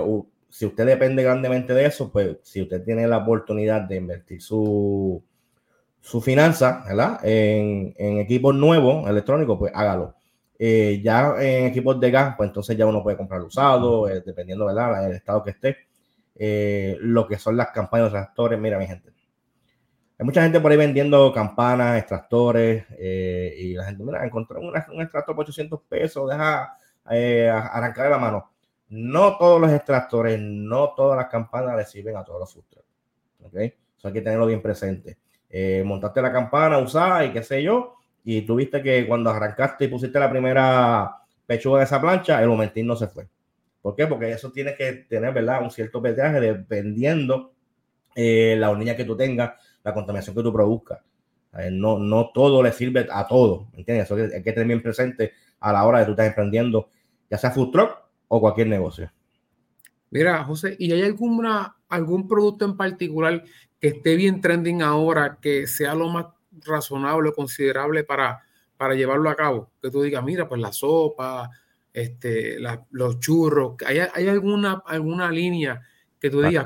si 0.49 0.65
usted 0.65 0.85
depende 0.85 1.23
grandemente 1.23 1.73
de 1.73 1.85
eso, 1.85 2.11
pues 2.11 2.37
si 2.43 2.61
usted 2.61 2.83
tiene 2.83 3.07
la 3.07 3.17
oportunidad 3.17 3.81
de 3.81 3.97
invertir 3.97 4.41
su, 4.41 5.21
su 6.01 6.21
finanza 6.21 6.83
¿verdad? 6.87 7.19
En, 7.23 7.93
equipos 8.19 8.55
nuevos 8.55 9.09
electrónicos, 9.09 9.57
pues 9.59 9.71
hágalo. 9.75 10.15
Eh, 10.57 11.01
ya 11.03 11.35
en 11.39 11.65
equipos 11.65 11.99
de 11.99 12.11
gas, 12.11 12.35
pues 12.37 12.47
entonces 12.47 12.77
ya 12.77 12.85
uno 12.85 13.03
puede 13.03 13.17
comprar 13.17 13.41
usado, 13.41 14.07
eh, 14.07 14.23
dependiendo 14.25 14.65
¿verdad? 14.65 15.03
del 15.03 15.13
estado 15.17 15.43
que 15.43 15.51
esté. 15.51 15.77
Lo 17.01 17.27
que 17.27 17.37
son 17.37 17.57
las 17.57 17.71
campañas 17.71 18.11
de 18.11 18.19
tractores, 18.19 18.59
mira 18.59 18.77
mi 18.77 18.87
gente. 18.87 19.14
Hay 20.17 20.25
mucha 20.25 20.41
gente 20.41 20.61
por 20.61 20.71
ahí 20.71 20.77
vendiendo 20.77 21.31
campanas, 21.33 21.97
extractores, 21.97 22.85
eh, 22.97 23.53
y 23.57 23.73
la 23.73 23.85
gente, 23.85 24.03
mira, 24.03 24.25
encontré 24.25 24.57
un, 24.59 24.75
extractor 25.01 25.35
por 25.35 25.43
800 25.43 25.81
pesos, 25.89 26.29
deja 26.29 26.73
eh, 27.11 27.49
arrancar 27.49 28.09
la 28.09 28.17
mano. 28.17 28.51
No 28.89 29.37
todos 29.37 29.59
los 29.59 29.71
extractores, 29.71 30.39
no 30.39 30.93
todas 30.95 31.17
las 31.17 31.27
campanas 31.27 31.75
le 31.75 31.85
sirven 31.85 32.15
a 32.15 32.23
todos 32.23 32.39
los 32.39 32.53
futuros. 32.53 32.85
¿Ok? 33.43 33.55
Eso 33.55 34.07
hay 34.07 34.13
que 34.13 34.21
tenerlo 34.21 34.45
bien 34.45 34.61
presente. 34.61 35.17
Eh, 35.49 35.83
montaste 35.85 36.21
la 36.21 36.31
campana, 36.31 36.77
usada 36.77 37.25
y 37.25 37.31
qué 37.31 37.43
sé 37.43 37.61
yo, 37.61 37.95
y 38.23 38.41
tuviste 38.43 38.81
que 38.81 39.05
cuando 39.07 39.29
arrancaste 39.29 39.85
y 39.85 39.87
pusiste 39.89 40.19
la 40.19 40.29
primera 40.29 41.17
pechuga 41.45 41.79
de 41.79 41.85
esa 41.85 41.99
plancha, 41.99 42.41
el 42.41 42.47
momentín 42.47 42.87
no 42.87 42.95
se 42.95 43.07
fue. 43.07 43.27
¿Por 43.81 43.95
qué? 43.95 44.07
Porque 44.07 44.31
eso 44.31 44.51
tiene 44.51 44.75
que 44.75 44.93
tener, 45.09 45.33
¿verdad? 45.33 45.61
Un 45.61 45.71
cierto 45.71 46.01
pedaje 46.01 46.39
dependiendo 46.39 47.53
eh, 48.15 48.55
la 48.57 48.71
hornilla 48.71 48.95
que 48.95 49.05
tú 49.05 49.15
tengas, 49.15 49.53
la 49.85 49.93
contaminación 49.93 50.35
que 50.35 50.43
tú 50.43 50.51
produzcas. 50.51 50.99
Eh, 51.57 51.69
no, 51.71 51.99
no 51.99 52.31
todo 52.33 52.61
le 52.61 52.73
sirve 52.73 53.07
a 53.09 53.25
todo, 53.27 53.67
¿entiendes? 53.73 54.11
Eso 54.11 54.15
hay 54.15 54.43
que 54.43 54.51
tener 54.51 54.67
bien 54.67 54.81
presente 54.81 55.31
a 55.59 55.71
la 55.71 55.85
hora 55.85 55.99
de 55.99 56.05
tú 56.05 56.11
estar 56.11 56.25
emprendiendo, 56.25 56.89
ya 57.29 57.37
sea 57.37 57.51
food 57.51 57.71
truck 57.71 57.97
o 58.27 58.41
cualquier 58.41 58.67
negocio. 58.67 59.09
Mira, 60.09 60.43
José, 60.43 60.75
¿y 60.79 60.91
hay 60.91 61.03
alguna, 61.03 61.77
algún 61.87 62.27
producto 62.27 62.65
en 62.65 62.75
particular 62.75 63.43
que 63.79 63.89
esté 63.89 64.15
bien 64.15 64.41
trending 64.41 64.81
ahora, 64.81 65.37
que 65.39 65.67
sea 65.67 65.93
lo 65.93 66.09
más 66.09 66.25
razonable 66.65 67.29
o 67.29 67.33
considerable 67.33 68.03
para, 68.03 68.43
para 68.75 68.95
llevarlo 68.95 69.29
a 69.29 69.35
cabo? 69.35 69.71
Que 69.81 69.91
tú 69.91 70.01
digas, 70.01 70.23
mira, 70.23 70.49
pues 70.49 70.59
la 70.59 70.73
sopa, 70.73 71.49
este, 71.93 72.59
la, 72.59 72.85
los 72.91 73.19
churros, 73.19 73.75
¿hay, 73.85 73.99
hay 73.99 74.27
alguna, 74.27 74.83
alguna 74.85 75.31
línea 75.31 75.81
que 76.19 76.29
tú 76.29 76.41
digas? 76.41 76.65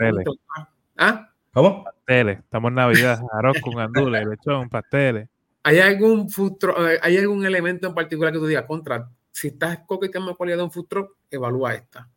¿Ah? 0.97 1.28
¿Cómo? 1.53 1.83
Pasteles, 1.83 2.39
estamos 2.39 2.69
en 2.69 2.75
Navidad, 2.75 3.21
arroz 3.31 3.57
con 3.61 3.79
andules, 3.79 4.25
lechón, 4.27 4.69
pasteles. 4.69 5.27
¿Hay 5.63 5.79
algún, 5.79 6.29
futuro, 6.29 6.75
¿Hay 7.01 7.17
algún 7.17 7.45
elemento 7.45 7.87
en 7.87 7.93
particular 7.93 8.31
que 8.31 8.39
tú 8.39 8.47
digas, 8.47 8.65
contra, 8.65 9.09
si 9.31 9.49
estás 9.49 9.79
coqueteando 9.85 10.31
la 10.31 10.37
calidad 10.37 10.57
de 10.57 10.63
un 10.63 10.71
food 10.71 10.87
truck, 10.87 11.15
evalúa 11.29 11.73
esta? 11.73 12.07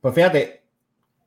Pues 0.00 0.14
fíjate, 0.14 0.62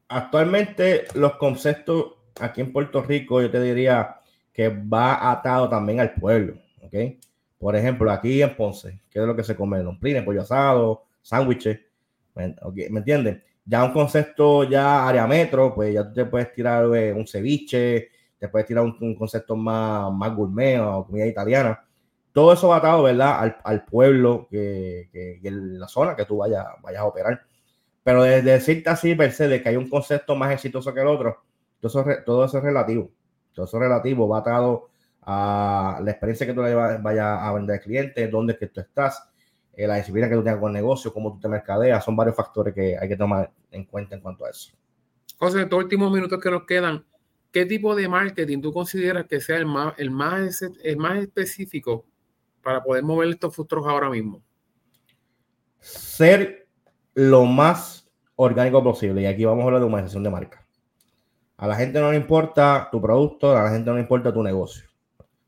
actualmente 0.07 1.05
los 1.15 1.35
conceptos 1.35 2.13
aquí 2.39 2.61
en 2.61 2.71
Puerto 2.71 3.01
Rico, 3.01 3.41
yo 3.41 3.49
te 3.49 3.61
diría 3.61 4.17
que 4.53 4.69
va 4.69 5.31
atado 5.31 5.67
también 5.69 5.99
al 5.99 6.13
pueblo, 6.13 6.55
¿ok? 6.81 6.93
Por 7.57 7.75
ejemplo, 7.75 8.11
aquí 8.11 8.41
en 8.41 8.55
Ponce, 8.55 9.01
¿qué 9.09 9.19
es 9.19 9.25
lo 9.25 9.35
que 9.35 9.43
se 9.43 9.55
come? 9.55 9.83
Lombrines, 9.83 10.23
pollo 10.23 10.41
asado, 10.41 11.05
sándwiches, 11.21 11.79
okay, 12.61 12.89
¿me 12.89 12.99
entiendes? 12.99 13.41
Ya 13.71 13.85
un 13.85 13.93
concepto 13.93 14.65
ya 14.65 15.07
área 15.07 15.25
metro, 15.25 15.73
pues 15.73 15.93
ya 15.93 16.05
tú 16.05 16.13
te 16.13 16.25
puedes 16.25 16.51
tirar 16.51 16.93
eh, 16.93 17.13
un 17.13 17.25
ceviche, 17.25 18.09
te 18.37 18.49
puedes 18.49 18.67
tirar 18.67 18.83
un, 18.83 19.15
concepto 19.15 19.55
más, 19.55 20.11
más 20.11 20.35
gourmet 20.35 20.77
o 20.81 21.05
comida 21.05 21.25
italiana. 21.25 21.81
Todo 22.33 22.51
eso 22.51 22.67
va 22.67 22.77
atado, 22.77 23.03
¿verdad? 23.03 23.39
Al, 23.39 23.57
al 23.63 23.85
pueblo 23.85 24.45
que, 24.51 25.07
que, 25.13 25.39
que, 25.41 25.51
la 25.51 25.87
zona 25.87 26.17
que 26.17 26.25
tú 26.25 26.37
vayas, 26.39 26.65
vayas 26.81 26.99
a 27.01 27.05
operar. 27.05 27.43
Pero 28.03 28.23
de 28.23 28.41
decirte 28.41 28.89
así, 28.89 29.15
per 29.15 29.31
se, 29.31 29.47
de 29.47 29.61
que 29.63 29.69
hay 29.69 29.77
un 29.77 29.89
concepto 29.89 30.35
más 30.35 30.51
exitoso 30.51 30.93
que 30.93 30.99
el 30.99 31.07
otro, 31.07 31.41
todo 31.79 32.01
eso, 32.01 32.23
todo 32.25 32.45
eso 32.45 32.57
es 32.57 32.63
relativo. 32.65 33.09
Todo 33.53 33.65
eso 33.65 33.77
es 33.77 33.83
relativo, 33.83 34.27
va 34.27 34.39
atado 34.39 34.89
a 35.21 36.01
la 36.03 36.11
experiencia 36.11 36.45
que 36.45 36.53
tú 36.53 36.61
le 36.61 36.75
vayas 36.75 37.39
a 37.41 37.53
vender 37.53 37.77
al 37.77 37.81
cliente, 37.81 38.27
dónde 38.27 38.53
es 38.53 38.59
que 38.59 38.67
tú 38.67 38.81
estás, 38.81 39.30
eh, 39.73 39.87
la 39.87 39.95
disciplina 39.95 40.27
que 40.29 40.35
tú 40.35 40.43
tengas 40.43 40.59
con 40.59 40.69
el 40.69 40.81
negocio, 40.81 41.13
cómo 41.13 41.33
tú 41.33 41.39
te 41.39 41.47
mercadeas, 41.47 42.03
son 42.03 42.15
varios 42.15 42.35
factores 42.35 42.73
que 42.73 42.97
hay 42.97 43.07
que 43.07 43.17
tomar 43.17 43.51
en 43.71 43.85
cuenta 43.85 44.15
en 44.15 44.21
cuanto 44.21 44.45
a 44.45 44.49
eso. 44.49 44.71
José, 45.37 45.57
en 45.57 45.63
estos 45.63 45.79
últimos 45.79 46.11
minutos 46.11 46.39
que 46.39 46.51
nos 46.51 46.65
quedan, 46.65 47.05
¿qué 47.51 47.65
tipo 47.65 47.95
de 47.95 48.07
marketing 48.07 48.61
tú 48.61 48.71
consideras 48.73 49.25
que 49.25 49.39
sea 49.39 49.57
el 49.57 49.65
más, 49.65 49.93
el 49.97 50.11
más, 50.11 50.61
el 50.83 50.97
más 50.97 51.17
específico 51.19 52.05
para 52.61 52.83
poder 52.83 53.03
mover 53.03 53.29
estos 53.29 53.55
futuros 53.55 53.87
ahora 53.87 54.09
mismo? 54.09 54.41
Ser 55.79 56.67
lo 57.13 57.45
más 57.45 58.09
orgánico 58.35 58.83
posible. 58.83 59.21
Y 59.21 59.25
aquí 59.25 59.45
vamos 59.45 59.63
a 59.63 59.65
hablar 59.65 59.81
de 59.81 59.87
humanización 59.87 60.23
de 60.23 60.29
marca. 60.29 60.65
A 61.57 61.67
la 61.67 61.75
gente 61.75 61.99
no 61.99 62.11
le 62.11 62.17
importa 62.17 62.89
tu 62.91 63.01
producto, 63.01 63.55
a 63.55 63.63
la 63.63 63.69
gente 63.69 63.89
no 63.89 63.95
le 63.95 64.01
importa 64.01 64.33
tu 64.33 64.41
negocio. 64.41 64.89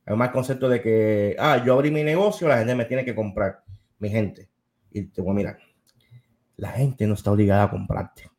Hay 0.06 0.16
más 0.16 0.32
concepto 0.32 0.68
de 0.70 0.82
que, 0.82 1.36
ah, 1.40 1.64
yo 1.66 1.74
abrí 1.74 1.90
mi 1.90 2.04
negocio, 2.04 2.48
la 2.48 2.58
gente 2.58 2.76
me 2.76 2.86
tiene 2.86 3.06
que 3.06 3.16
comprar, 3.16 3.63
mi 4.04 4.10
gente. 4.10 4.50
Y 4.92 5.06
te 5.06 5.22
voy 5.22 5.32
a 5.32 5.34
mirar, 5.34 5.58
la 6.58 6.70
gente 6.70 7.08
no 7.08 7.16
está 7.16 7.32
obligada 7.32 7.64
a 7.64 7.70
comprarte. 7.72 8.30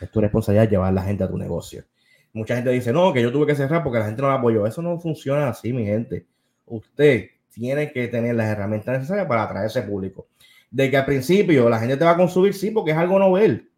Es 0.00 0.10
tu 0.10 0.20
responsabilidad 0.20 0.70
llevar 0.70 0.88
a 0.88 0.92
la 0.92 1.02
gente 1.02 1.24
a 1.24 1.28
tu 1.28 1.36
negocio. 1.36 1.84
Mucha 2.32 2.56
gente 2.56 2.70
dice, 2.70 2.92
no, 2.92 3.12
que 3.12 3.20
yo 3.20 3.30
tuve 3.30 3.46
que 3.46 3.54
cerrar 3.54 3.82
porque 3.82 3.98
la 3.98 4.06
gente 4.06 4.22
no 4.22 4.28
me 4.28 4.34
apoyó. 4.34 4.66
Eso 4.66 4.80
no 4.80 4.98
funciona 4.98 5.48
así, 5.48 5.72
mi 5.72 5.84
gente. 5.84 6.26
Usted 6.64 7.26
tiene 7.50 7.92
que 7.92 8.08
tener 8.08 8.34
las 8.34 8.48
herramientas 8.48 8.94
necesarias 8.94 9.26
para 9.26 9.42
atraer 9.42 9.66
ese 9.66 9.82
público. 9.82 10.28
De 10.70 10.90
que 10.90 10.96
al 10.96 11.04
principio 11.04 11.68
la 11.68 11.78
gente 11.78 11.98
te 11.98 12.04
va 12.04 12.12
a 12.12 12.16
consumir, 12.16 12.54
sí, 12.54 12.70
porque 12.70 12.92
es 12.92 12.96
algo 12.96 13.18
novel, 13.18 13.70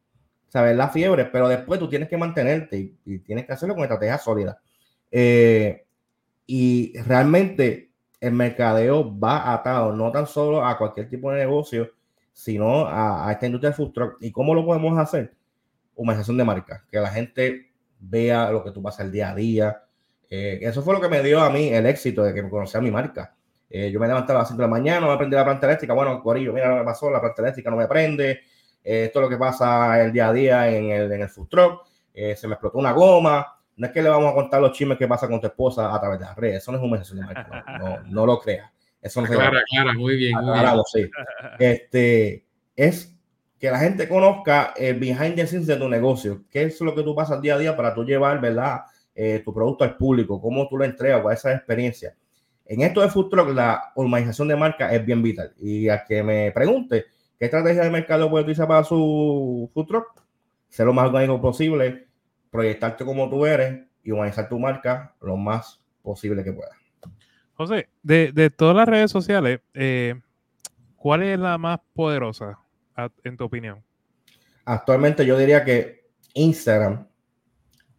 sabes, 0.46 0.76
la 0.76 0.88
fiebre, 0.88 1.24
pero 1.24 1.48
después 1.48 1.80
tú 1.80 1.88
tienes 1.88 2.08
que 2.08 2.16
mantenerte 2.16 2.94
y, 3.04 3.18
tienes 3.18 3.46
que 3.46 3.52
hacerlo 3.52 3.74
con 3.74 3.82
estrategia 3.82 4.18
sólida. 4.18 4.60
Eh, 5.10 5.84
y 6.46 6.96
realmente 6.98 7.84
el 8.24 8.32
mercadeo 8.32 9.18
va 9.18 9.52
atado 9.52 9.92
no 9.92 10.10
tan 10.10 10.26
solo 10.26 10.64
a 10.64 10.78
cualquier 10.78 11.08
tipo 11.08 11.30
de 11.30 11.38
negocio, 11.38 11.90
sino 12.32 12.87
a, 12.87 13.30
esta 13.30 13.46
industria 13.46 13.70
del 13.70 13.76
food 13.76 13.92
truck. 13.92 14.16
¿Y 14.20 14.32
cómo 14.32 14.54
lo 14.54 14.64
podemos 14.64 14.98
hacer? 14.98 15.34
Humanización 15.94 16.38
de 16.38 16.44
marca, 16.44 16.84
que 16.90 16.98
la 16.98 17.10
gente 17.10 17.72
vea 18.00 18.50
lo 18.50 18.64
que 18.64 18.70
tú 18.70 18.82
pasas 18.82 19.06
el 19.06 19.12
día 19.12 19.30
a 19.30 19.34
día. 19.34 19.82
Eh, 20.30 20.58
eso 20.62 20.82
fue 20.82 20.94
lo 20.94 21.00
que 21.00 21.08
me 21.08 21.22
dio 21.22 21.40
a 21.40 21.50
mí 21.50 21.68
el 21.68 21.84
éxito 21.87 22.24
de 22.24 22.32
que 22.32 22.42
me 22.42 22.48
conocía 22.48 22.80
mi 22.80 22.90
marca. 22.90 23.34
Eh, 23.68 23.90
yo 23.90 24.00
me 24.00 24.06
levantaba 24.06 24.40
a 24.40 24.42
las 24.42 24.48
5 24.48 24.62
de 24.62 24.66
la 24.66 24.70
mañana, 24.70 25.06
me 25.06 25.12
aprendí 25.12 25.37
la 25.37 25.44
planta 25.44 25.66
eléctrica. 25.66 25.92
Bueno, 25.92 26.22
Corillo, 26.22 26.52
mira 26.52 26.70
lo 26.70 26.78
que 26.78 26.84
pasó, 26.84 27.10
la 27.10 27.20
planta 27.20 27.42
eléctrica 27.42 27.70
no 27.70 27.76
me 27.76 27.87
prende. 27.87 28.40
Eh, 28.82 29.04
esto 29.04 29.18
es 29.18 29.22
lo 29.22 29.28
que 29.28 29.37
pasa 29.37 30.02
el 30.02 30.12
día 30.12 30.28
a 30.28 30.32
día 30.32 30.68
en 30.70 30.90
el, 30.90 31.12
en 31.12 31.20
el 31.20 31.28
food 31.28 31.48
truck. 31.48 31.87
se 32.14 32.48
me 32.48 32.54
explotó 32.54 32.78
una 32.78 32.92
goma. 32.92 33.53
No 33.76 33.87
es 33.87 33.92
que 33.92 34.02
le 34.02 34.08
vamos 34.08 34.30
a 34.30 34.34
contar 34.34 34.60
los 34.60 34.72
chismes 34.72 34.98
que 34.98 35.08
pasa 35.08 35.28
con 35.28 35.40
tu 35.40 35.46
esposa 35.46 35.94
a 35.94 36.00
través 36.00 36.18
de 36.20 36.26
las 36.26 36.37
redes. 36.37 36.56
Eso 36.58 36.72
no 36.72 36.78
es 36.78 36.84
humillación 36.84 37.20
de 37.20 37.26
marca. 37.26 37.64
No, 37.78 37.98
no, 38.04 38.26
lo 38.26 38.38
creas. 38.38 38.70
Eso 39.00 39.20
no 39.20 39.26
clara, 39.26 39.62
clara, 39.68 39.92
muy 39.92 40.16
bien. 40.16 40.37
Muy 40.40 40.58
bien. 40.94 41.10
Este, 41.58 42.46
es 42.76 43.14
que 43.58 43.70
la 43.70 43.78
gente 43.78 44.08
conozca 44.08 44.74
el 44.76 44.98
behind 44.98 45.37
the 45.37 45.46
scenes 45.46 45.66
de 45.66 45.76
tu 45.76 45.88
negocio. 45.88 46.44
¿Qué 46.50 46.64
es 46.64 46.80
lo 46.80 46.94
que 46.94 47.02
tú 47.02 47.14
pasas 47.14 47.40
día 47.40 47.54
a 47.54 47.58
día 47.58 47.76
para 47.76 47.94
tú 47.94 48.04
llevar, 48.04 48.40
verdad, 48.40 48.82
eh, 49.14 49.42
tu 49.44 49.52
producto 49.52 49.84
al 49.84 49.96
público? 49.96 50.40
¿Cómo 50.40 50.68
tú 50.68 50.76
lo 50.76 50.84
entregas? 50.84 51.22
¿Cuál 51.22 51.34
es 51.34 51.40
esa 51.40 51.54
experiencia? 51.54 52.14
En 52.66 52.80
esto 52.80 53.00
de 53.00 53.08
food 53.08 53.28
truck, 53.28 53.50
la 53.50 53.92
organización 53.94 54.48
de 54.48 54.56
marca 54.56 54.92
es 54.94 55.04
bien 55.04 55.22
vital. 55.22 55.54
Y 55.58 55.88
a 55.88 56.04
que 56.04 56.22
me 56.22 56.50
pregunte 56.52 57.06
qué 57.38 57.46
estrategia 57.46 57.82
de 57.82 57.90
mercado 57.90 58.30
puede 58.30 58.44
utilizar 58.44 58.68
para 58.68 58.84
su 58.84 59.70
food 59.74 59.87
truck, 59.87 60.22
ser 60.68 60.87
lo 60.87 60.92
más 60.92 61.06
orgánico 61.06 61.40
posible, 61.40 62.06
proyectarte 62.54 63.04
como 63.04 63.28
tú 63.28 63.44
eres 63.46 63.82
y 64.04 64.12
humanizar 64.12 64.48
tu 64.48 64.60
marca 64.60 65.12
lo 65.20 65.36
más 65.36 65.80
posible 66.02 66.44
que 66.44 66.52
puedas. 66.52 66.70
José, 67.54 67.88
de, 68.00 68.48
todas 68.56 68.76
las 68.76 68.86
redes 68.86 69.10
sociales, 69.10 69.58
eh, 69.74 70.14
¿cuál 70.94 71.24
es 71.24 71.36
la 71.36 71.58
más 71.58 71.80
poderosa 71.94 72.60
en 73.24 73.36
tu 73.36 73.42
opinión? 73.42 73.82
Actualmente 74.66 75.26
yo 75.26 75.36
diría 75.36 75.64
que 75.64 76.06
Instagram 76.34 77.08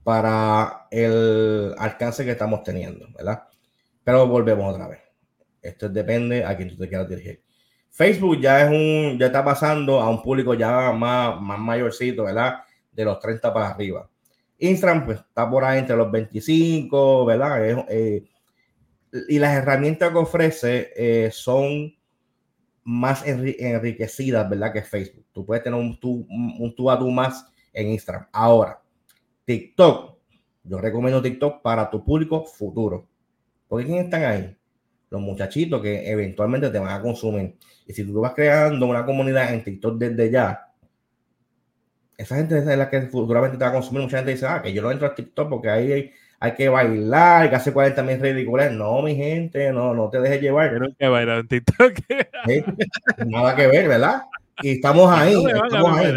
para 0.05 0.87
el 0.89 1.75
alcance 1.77 2.23
que 2.23 2.31
estamos 2.31 2.63
teniendo, 2.63 3.09
¿verdad? 3.13 3.43
Pero 4.05 4.25
volvemos 4.25 4.73
otra 4.73 4.87
vez. 4.87 5.01
Esto 5.61 5.89
depende 5.89 6.45
a 6.45 6.55
quien 6.55 6.69
tú 6.69 6.77
te 6.77 6.87
quieras 6.87 7.09
dirigir. 7.09 7.43
Facebook 7.89 8.39
ya 8.39 8.61
es 8.61 8.69
un, 8.69 9.19
ya 9.19 9.25
está 9.25 9.43
pasando 9.43 9.99
a 9.99 10.09
un 10.09 10.21
público 10.21 10.53
ya 10.53 10.93
más, 10.93 11.41
más 11.41 11.59
mayorcito, 11.59 12.23
¿verdad? 12.23 12.59
De 12.93 13.03
los 13.03 13.19
30 13.19 13.53
para 13.53 13.67
arriba. 13.71 14.09
Instagram, 14.57 15.05
pues 15.05 15.19
está 15.19 15.49
por 15.49 15.63
ahí 15.63 15.79
entre 15.79 15.95
los 15.95 16.11
25, 16.11 17.25
¿verdad? 17.25 17.85
Eh, 17.89 18.23
y 19.29 19.39
las 19.39 19.55
herramientas 19.55 20.11
que 20.11 20.17
ofrece 20.17 20.91
eh, 20.95 21.29
son 21.31 21.93
más 22.83 23.25
enriquecidas, 23.25 24.49
¿verdad? 24.49 24.71
Que 24.73 24.81
Facebook. 24.81 25.25
Tú 25.31 25.45
puedes 25.45 25.63
tener 25.63 25.79
un 25.79 25.99
tú, 25.99 26.27
un 26.29 26.75
tú 26.75 26.89
a 26.91 26.99
tú 26.99 27.09
más 27.09 27.45
en 27.73 27.89
Instagram. 27.89 28.27
Ahora, 28.31 28.81
TikTok. 29.45 30.15
Yo 30.63 30.79
recomiendo 30.79 31.21
TikTok 31.21 31.61
para 31.61 31.89
tu 31.89 32.03
público 32.03 32.43
futuro. 32.45 33.07
Porque 33.67 33.85
¿quiénes 33.85 34.05
están 34.05 34.23
ahí? 34.23 34.57
Los 35.09 35.21
muchachitos 35.21 35.81
que 35.81 36.09
eventualmente 36.09 36.69
te 36.69 36.79
van 36.79 36.89
a 36.89 37.01
consumir. 37.01 37.55
Y 37.85 37.93
si 37.93 38.03
tú 38.03 38.19
vas 38.19 38.33
creando 38.33 38.85
una 38.87 39.05
comunidad 39.05 39.53
en 39.53 39.63
TikTok 39.63 39.97
desde 39.97 40.31
ya, 40.31 40.64
esa 42.17 42.36
gente 42.36 42.58
es 42.58 42.65
la 42.65 42.89
que 42.89 43.01
futuramente 43.04 43.58
te 43.58 43.63
va 43.63 43.69
a 43.69 43.73
consumir. 43.73 44.04
Mucha 44.04 44.17
gente 44.17 44.32
dice, 44.32 44.47
ah, 44.47 44.62
que 44.62 44.73
yo 44.73 44.82
no 44.82 44.91
entro 44.91 45.08
a 45.08 45.15
TikTok 45.15 45.49
porque 45.49 45.69
ahí 45.69 46.12
hay, 46.39 46.54
que 46.54 46.69
bailar, 46.69 47.43
hay 47.43 47.49
que 47.49 47.56
hacer 47.56 47.73
40 47.73 48.04
mil 48.04 48.19
ridículas. 48.19 48.71
No, 48.71 49.01
mi 49.01 49.15
gente, 49.15 49.71
no, 49.71 49.93
no 49.93 50.10
te 50.10 50.19
dejes 50.19 50.41
llevar. 50.41 50.73
Yo 50.73 50.88
que 50.97 51.08
bailar 51.08 51.39
en 51.39 51.47
TikTok. 51.47 51.93
Nada 53.25 53.56
que 53.56 53.67
ver, 53.67 53.88
¿verdad? 53.88 54.23
Y 54.62 54.71
estamos 54.71 55.12
ahí. 55.12 55.34
estamos 55.34 55.97
ahí. 55.97 56.13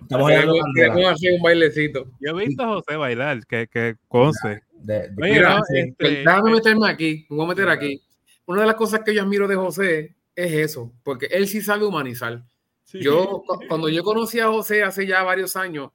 Estamos 0.00 0.30
ahí. 0.30 1.36
un 1.36 1.42
bailecito. 1.42 2.06
Yo 2.20 2.38
he 2.38 2.46
visto 2.46 2.62
a 2.62 2.68
José 2.68 2.96
bailar, 2.96 3.44
que, 3.46 3.66
que 3.66 3.96
conce. 4.08 4.62
Este, 4.88 6.22
déjame 6.24 6.50
meterme 6.50 6.90
aquí, 6.90 7.26
me 7.28 7.36
voy 7.36 7.46
a 7.46 7.48
meter 7.50 7.68
aquí. 7.68 8.02
Una 8.46 8.62
de 8.62 8.66
las 8.66 8.76
cosas 8.76 9.00
que 9.00 9.14
yo 9.14 9.22
admiro 9.22 9.46
de 9.46 9.54
José 9.54 10.16
es 10.34 10.52
eso, 10.52 10.92
porque 11.04 11.26
él 11.26 11.46
sí 11.46 11.60
sabe 11.60 11.84
humanizar. 11.84 12.42
Yo, 12.94 13.42
cuando 13.68 13.88
yo 13.88 14.02
conocí 14.02 14.40
a 14.40 14.48
José 14.48 14.82
hace 14.82 15.06
ya 15.06 15.22
varios 15.22 15.56
años, 15.56 15.90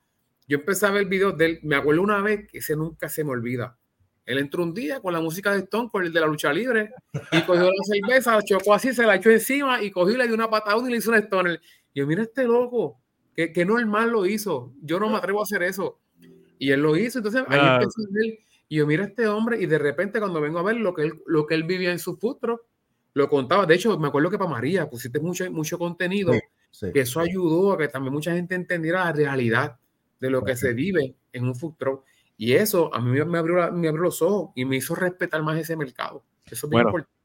yo 0.47 0.57
empecé 0.57 0.85
a 0.85 0.91
ver 0.91 1.05
videos 1.05 1.37
de 1.37 1.45
él. 1.45 1.59
Me 1.63 1.75
acuerdo 1.75 2.01
una 2.01 2.21
vez 2.21 2.47
que 2.49 2.59
ese 2.59 2.75
nunca 2.75 3.09
se 3.09 3.23
me 3.23 3.31
olvida. 3.31 3.77
Él 4.25 4.39
entró 4.39 4.63
un 4.63 4.73
día 4.73 4.99
con 4.99 5.13
la 5.13 5.21
música 5.21 5.53
de 5.53 5.59
Stone, 5.59 5.89
con 5.89 6.03
el 6.03 6.11
de 6.11 6.19
la 6.19 6.27
lucha 6.27 6.51
libre, 6.51 6.91
y 7.31 7.41
cogió 7.43 7.63
la 7.63 7.83
cerveza, 7.83 8.35
la 8.35 8.41
chocó 8.41 8.73
así, 8.73 8.93
se 8.93 9.05
la 9.05 9.15
echó 9.15 9.29
encima 9.29 9.81
y 9.81 9.89
cogió 9.89 10.15
y 10.15 10.17
le 10.17 10.25
dio 10.25 10.35
una 10.35 10.49
patada 10.49 10.77
y 10.85 10.91
le 10.91 10.97
hizo 10.97 11.11
un 11.11 11.17
Stone. 11.17 11.59
Y 11.93 11.99
yo, 11.99 12.07
mira 12.07 12.23
este 12.23 12.43
loco, 12.43 12.99
que, 13.35 13.53
que 13.53 13.63
normal 13.63 14.09
lo 14.09 14.25
hizo. 14.25 14.73
Yo 14.81 14.99
no 14.99 15.09
me 15.09 15.17
atrevo 15.17 15.39
a 15.39 15.43
hacer 15.43 15.63
eso. 15.63 15.99
Y 16.59 16.71
él 16.71 16.81
lo 16.81 16.97
hizo. 16.97 17.19
Entonces, 17.19 17.43
ahí 17.47 17.59
empecé 17.59 18.01
a 18.01 18.11
ver 18.11 18.39
y 18.69 18.77
yo, 18.77 18.87
mira 18.87 19.05
este 19.05 19.27
hombre, 19.27 19.61
y 19.61 19.65
de 19.65 19.77
repente 19.77 20.19
cuando 20.19 20.41
vengo 20.41 20.59
a 20.59 20.63
ver 20.63 20.75
lo 20.75 20.93
que 20.93 21.03
él, 21.03 21.13
lo 21.25 21.45
que 21.45 21.55
él 21.55 21.63
vivía 21.63 21.91
en 21.91 21.99
su 21.99 22.17
futuro, 22.17 22.65
lo 23.13 23.29
contaba. 23.29 23.65
De 23.65 23.75
hecho, 23.75 23.97
me 23.97 24.09
acuerdo 24.09 24.29
que 24.29 24.37
para 24.37 24.49
María 24.49 24.89
pusiste 24.89 25.19
mucho, 25.19 25.49
mucho 25.51 25.77
contenido, 25.77 26.33
que 26.93 26.99
eso 27.01 27.19
ayudó 27.19 27.73
a 27.73 27.77
que 27.77 27.87
también 27.87 28.13
mucha 28.13 28.33
gente 28.33 28.55
entendiera 28.55 29.05
la 29.05 29.13
realidad 29.13 29.77
de 30.19 30.29
lo 30.29 30.43
que 30.43 30.55
se 30.55 30.73
vive 30.73 31.15
en 31.31 31.45
un 31.45 31.55
futuro. 31.55 32.03
Y 32.37 32.53
eso 32.53 32.93
a 32.93 33.01
mí 33.01 33.19
me 33.25 33.37
abrió, 33.37 33.71
me 33.71 33.87
abrió 33.87 34.03
los 34.03 34.21
ojos 34.21 34.51
y 34.55 34.65
me 34.65 34.77
hizo 34.77 34.93
respetar 34.95 35.41
más 35.41 35.57
ese 35.57 35.75
mercado. 35.75 36.23
Eso 36.45 36.67
es 36.67 36.71
bueno, 36.71 36.89
importante. 36.89 37.17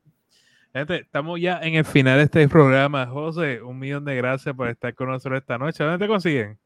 Gente, 0.73 0.97
estamos 1.01 1.39
ya 1.39 1.59
en 1.61 1.75
el 1.75 1.85
final 1.85 2.17
de 2.17 2.25
este 2.25 2.49
programa. 2.49 3.07
José, 3.07 3.61
un 3.61 3.79
millón 3.79 4.07
de 4.07 4.17
gracias 4.17 4.55
por 4.55 4.69
estar 4.69 4.95
con 4.95 5.09
nosotros 5.09 5.41
esta 5.41 5.59
noche. 5.59 5.85
¿Dónde 5.85 6.03
te 6.03 6.09
consiguen? 6.09 6.59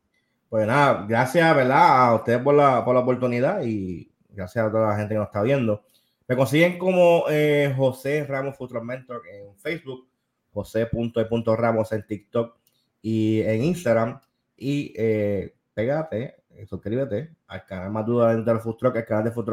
Pues 0.49 0.65
nada, 0.65 1.05
gracias, 1.09 1.57
¿verdad? 1.57 2.07
A 2.07 2.15
ustedes 2.15 2.41
por 2.41 2.55
la, 2.55 2.85
por 2.85 2.95
la 2.95 3.01
oportunidad 3.01 3.63
y 3.65 4.13
gracias 4.29 4.65
a 4.65 4.71
toda 4.71 4.91
la 4.91 4.97
gente 4.97 5.15
que 5.15 5.19
nos 5.19 5.27
está 5.27 5.43
viendo. 5.43 5.83
Me 6.29 6.37
consiguen 6.37 6.79
como 6.79 7.25
eh, 7.29 7.75
José 7.77 8.25
Ramos 8.25 8.57
Future 8.57 8.81
Mentor 8.81 9.23
en 9.29 9.57
Facebook, 9.57 10.09
José.e.ramos 10.53 11.93
en 11.93 12.07
TikTok 12.07 12.57
y 13.07 13.41
en 13.43 13.63
Instagram. 13.63 14.21
Y 14.57 14.93
eh, 14.97 15.55
pégate, 15.73 16.43
suscríbete 16.69 17.31
al 17.47 17.65
canal 17.65 17.93
más 17.93 18.05
duda 18.05 18.35
dentro 18.35 18.53
del 18.53 18.61
Food 18.61 18.97
el 18.97 19.05
canal 19.05 19.23
de 19.23 19.31
Food 19.31 19.49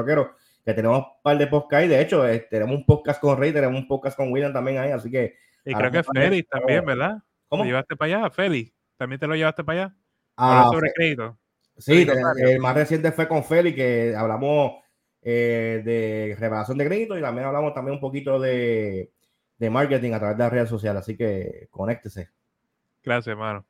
que 0.66 0.74
tenemos 0.74 0.98
un 0.98 1.06
par 1.22 1.38
de 1.38 1.46
podcasts. 1.46 1.86
Y 1.86 1.89
de 1.89 2.02
hecho, 2.02 2.28
eh, 2.28 2.48
tenemos 2.50 2.76
un 2.76 2.84
podcast 2.84 3.22
con 3.22 3.38
Rey, 3.38 3.54
tenemos 3.54 3.80
un 3.80 3.88
podcast 3.88 4.18
con 4.18 4.32
William 4.32 4.52
también 4.52 4.80
ahí. 4.80 4.89
Así 4.89 5.12
que. 5.12 5.36
Y 5.66 5.74
creo 5.76 5.92
que 5.92 6.02
Félix 6.04 6.50
también, 6.50 6.84
¿verdad? 6.84 7.20
¿Cómo? 7.48 7.63
¿Lo 7.63 7.68
llevaste 7.68 7.96
para 7.96 8.18
allá, 8.18 8.30
Félix? 8.32 8.74
¿También 8.98 9.20
te 9.20 9.28
lo 9.28 9.36
llevaste 9.36 9.63
para 9.63 9.84
allá? 9.84 9.96
Ah, 10.36 10.70
sobre 10.72 10.92
crédito. 10.92 11.38
Sí, 11.78 12.08
el 12.38 12.60
más 12.60 12.74
reciente 12.74 13.12
fue 13.12 13.28
con 13.28 13.44
Feli, 13.44 13.76
que 13.76 14.16
hablamos 14.16 14.82
eh, 15.22 15.84
de 15.86 16.36
revelación 16.39 16.80
de 16.80 16.86
crédito 16.88 17.18
y 17.18 17.22
también 17.22 17.46
hablamos 17.46 17.74
también 17.76 17.96
un 17.96 18.02
poquito 18.02 18.39
de, 18.39 19.12
de, 19.60 19.70
marketing 19.70 20.13
a 20.13 20.20
través 20.20 20.38
de 20.38 20.44
las 20.44 20.54
redes 20.54 20.70
sociales. 20.70 21.02
Así 21.02 21.16
que 21.16 21.68
conéctese. 21.70 22.30
Gracias, 23.04 23.32
hermano. 23.32 23.66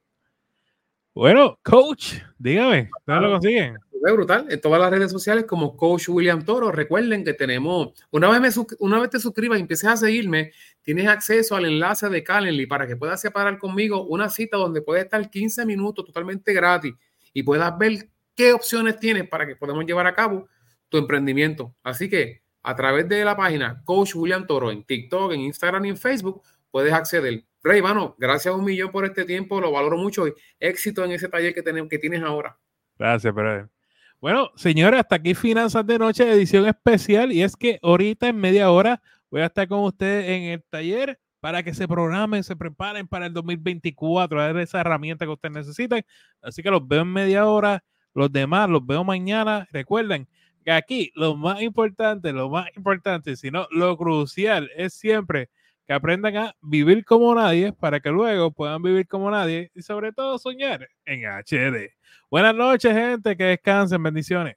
Bueno, 1.13 1.59
coach, 1.63 2.15
dígame, 2.39 2.89
¿dónde 3.05 3.27
lo 3.27 3.33
consiguen? 3.33 3.77
Es 4.05 4.11
brutal. 4.11 4.47
En 4.49 4.59
todas 4.59 4.81
las 4.81 4.91
redes 4.91 5.11
sociales 5.11 5.45
como 5.45 5.77
Coach 5.77 6.09
William 6.09 6.43
Toro. 6.43 6.71
Recuerden 6.71 7.23
que 7.23 7.33
tenemos, 7.33 7.93
una 8.11 8.29
vez, 8.29 8.57
me, 8.57 8.65
una 8.79 8.99
vez 8.99 9.11
te 9.11 9.19
suscribas 9.19 9.59
y 9.59 9.61
empieces 9.61 9.89
a 9.89 9.95
seguirme, 9.95 10.51
tienes 10.81 11.07
acceso 11.07 11.55
al 11.55 11.65
enlace 11.65 12.09
de 12.09 12.21
Calendly 12.21 12.65
para 12.65 12.85
que 12.85 12.97
puedas 12.97 13.21
separar 13.21 13.57
conmigo 13.59 14.03
una 14.03 14.27
cita 14.29 14.57
donde 14.57 14.81
puedes 14.81 15.05
estar 15.05 15.29
15 15.29 15.65
minutos 15.65 16.03
totalmente 16.05 16.51
gratis 16.51 16.93
y 17.31 17.43
puedas 17.43 17.77
ver 17.77 18.09
qué 18.35 18.51
opciones 18.51 18.99
tienes 18.99 19.29
para 19.29 19.47
que 19.47 19.55
podamos 19.55 19.85
llevar 19.85 20.07
a 20.07 20.15
cabo 20.15 20.49
tu 20.89 20.97
emprendimiento. 20.97 21.73
Así 21.81 22.09
que 22.09 22.41
a 22.61 22.75
través 22.75 23.07
de 23.07 23.23
la 23.23 23.37
página 23.37 23.81
Coach 23.85 24.15
William 24.15 24.45
Toro 24.45 24.69
en 24.69 24.83
TikTok, 24.83 25.31
en 25.31 25.41
Instagram 25.41 25.85
y 25.85 25.89
en 25.89 25.97
Facebook 25.97 26.41
puedes 26.71 26.91
acceder. 26.91 27.45
Rey, 27.63 27.81
mano, 27.81 28.13
gracias 28.17 28.53
a 28.53 28.57
un 28.57 28.65
millón 28.65 28.91
por 28.91 29.05
este 29.05 29.23
tiempo, 29.23 29.61
lo 29.61 29.71
valoro 29.71 29.97
mucho 29.97 30.27
y 30.27 30.33
éxito 30.59 31.05
en 31.05 31.13
ese 31.13 31.29
taller 31.29 31.53
que, 31.53 31.63
tenemos, 31.63 31.89
que 31.89 31.97
tienes 31.97 32.21
ahora. 32.21 32.57
Gracias, 32.99 33.33
pero 33.33 33.69
Bueno, 34.19 34.51
señores, 34.55 34.99
hasta 34.99 35.15
aquí 35.15 35.33
Finanzas 35.33 35.87
de 35.87 35.97
Noche, 35.97 36.29
edición 36.29 36.67
especial. 36.67 37.31
Y 37.31 37.41
es 37.41 37.55
que 37.55 37.79
ahorita 37.81 38.27
en 38.27 38.35
media 38.35 38.69
hora 38.69 39.01
voy 39.31 39.41
a 39.41 39.45
estar 39.45 39.65
con 39.69 39.79
ustedes 39.79 40.29
en 40.29 40.43
el 40.51 40.63
taller 40.69 41.17
para 41.39 41.63
que 41.63 41.73
se 41.73 41.87
programen, 41.87 42.43
se 42.43 42.57
preparen 42.57 43.07
para 43.07 43.27
el 43.27 43.33
2024, 43.33 44.41
a 44.41 44.51
ver 44.51 44.63
esa 44.63 44.81
herramienta 44.81 45.25
que 45.25 45.31
ustedes 45.31 45.55
necesitan. 45.55 46.01
Así 46.41 46.61
que 46.63 46.69
los 46.69 46.85
veo 46.85 47.03
en 47.03 47.13
media 47.13 47.47
hora. 47.47 47.81
Los 48.13 48.31
demás 48.31 48.69
los 48.69 48.85
veo 48.85 49.05
mañana. 49.05 49.67
Recuerden 49.71 50.27
que 50.65 50.71
aquí 50.71 51.11
lo 51.15 51.35
más 51.37 51.61
importante, 51.61 52.33
lo 52.33 52.49
más 52.49 52.67
importante, 52.75 53.37
sino 53.37 53.67
lo 53.71 53.95
crucial 53.97 54.69
es 54.75 54.93
siempre 54.93 55.49
que 55.87 55.93
aprendan 55.93 56.37
a 56.37 56.55
vivir 56.61 57.03
como 57.05 57.33
nadie 57.35 57.73
para 57.73 57.99
que 57.99 58.09
luego 58.09 58.51
puedan 58.51 58.81
vivir 58.81 59.07
como 59.07 59.29
nadie 59.29 59.71
y 59.75 59.81
sobre 59.81 60.11
todo 60.13 60.37
soñar 60.37 60.87
en 61.05 61.25
HD. 61.25 61.93
Buenas 62.29 62.55
noches, 62.55 62.93
gente, 62.93 63.35
que 63.37 63.43
descansen, 63.43 64.01
bendiciones. 64.01 64.55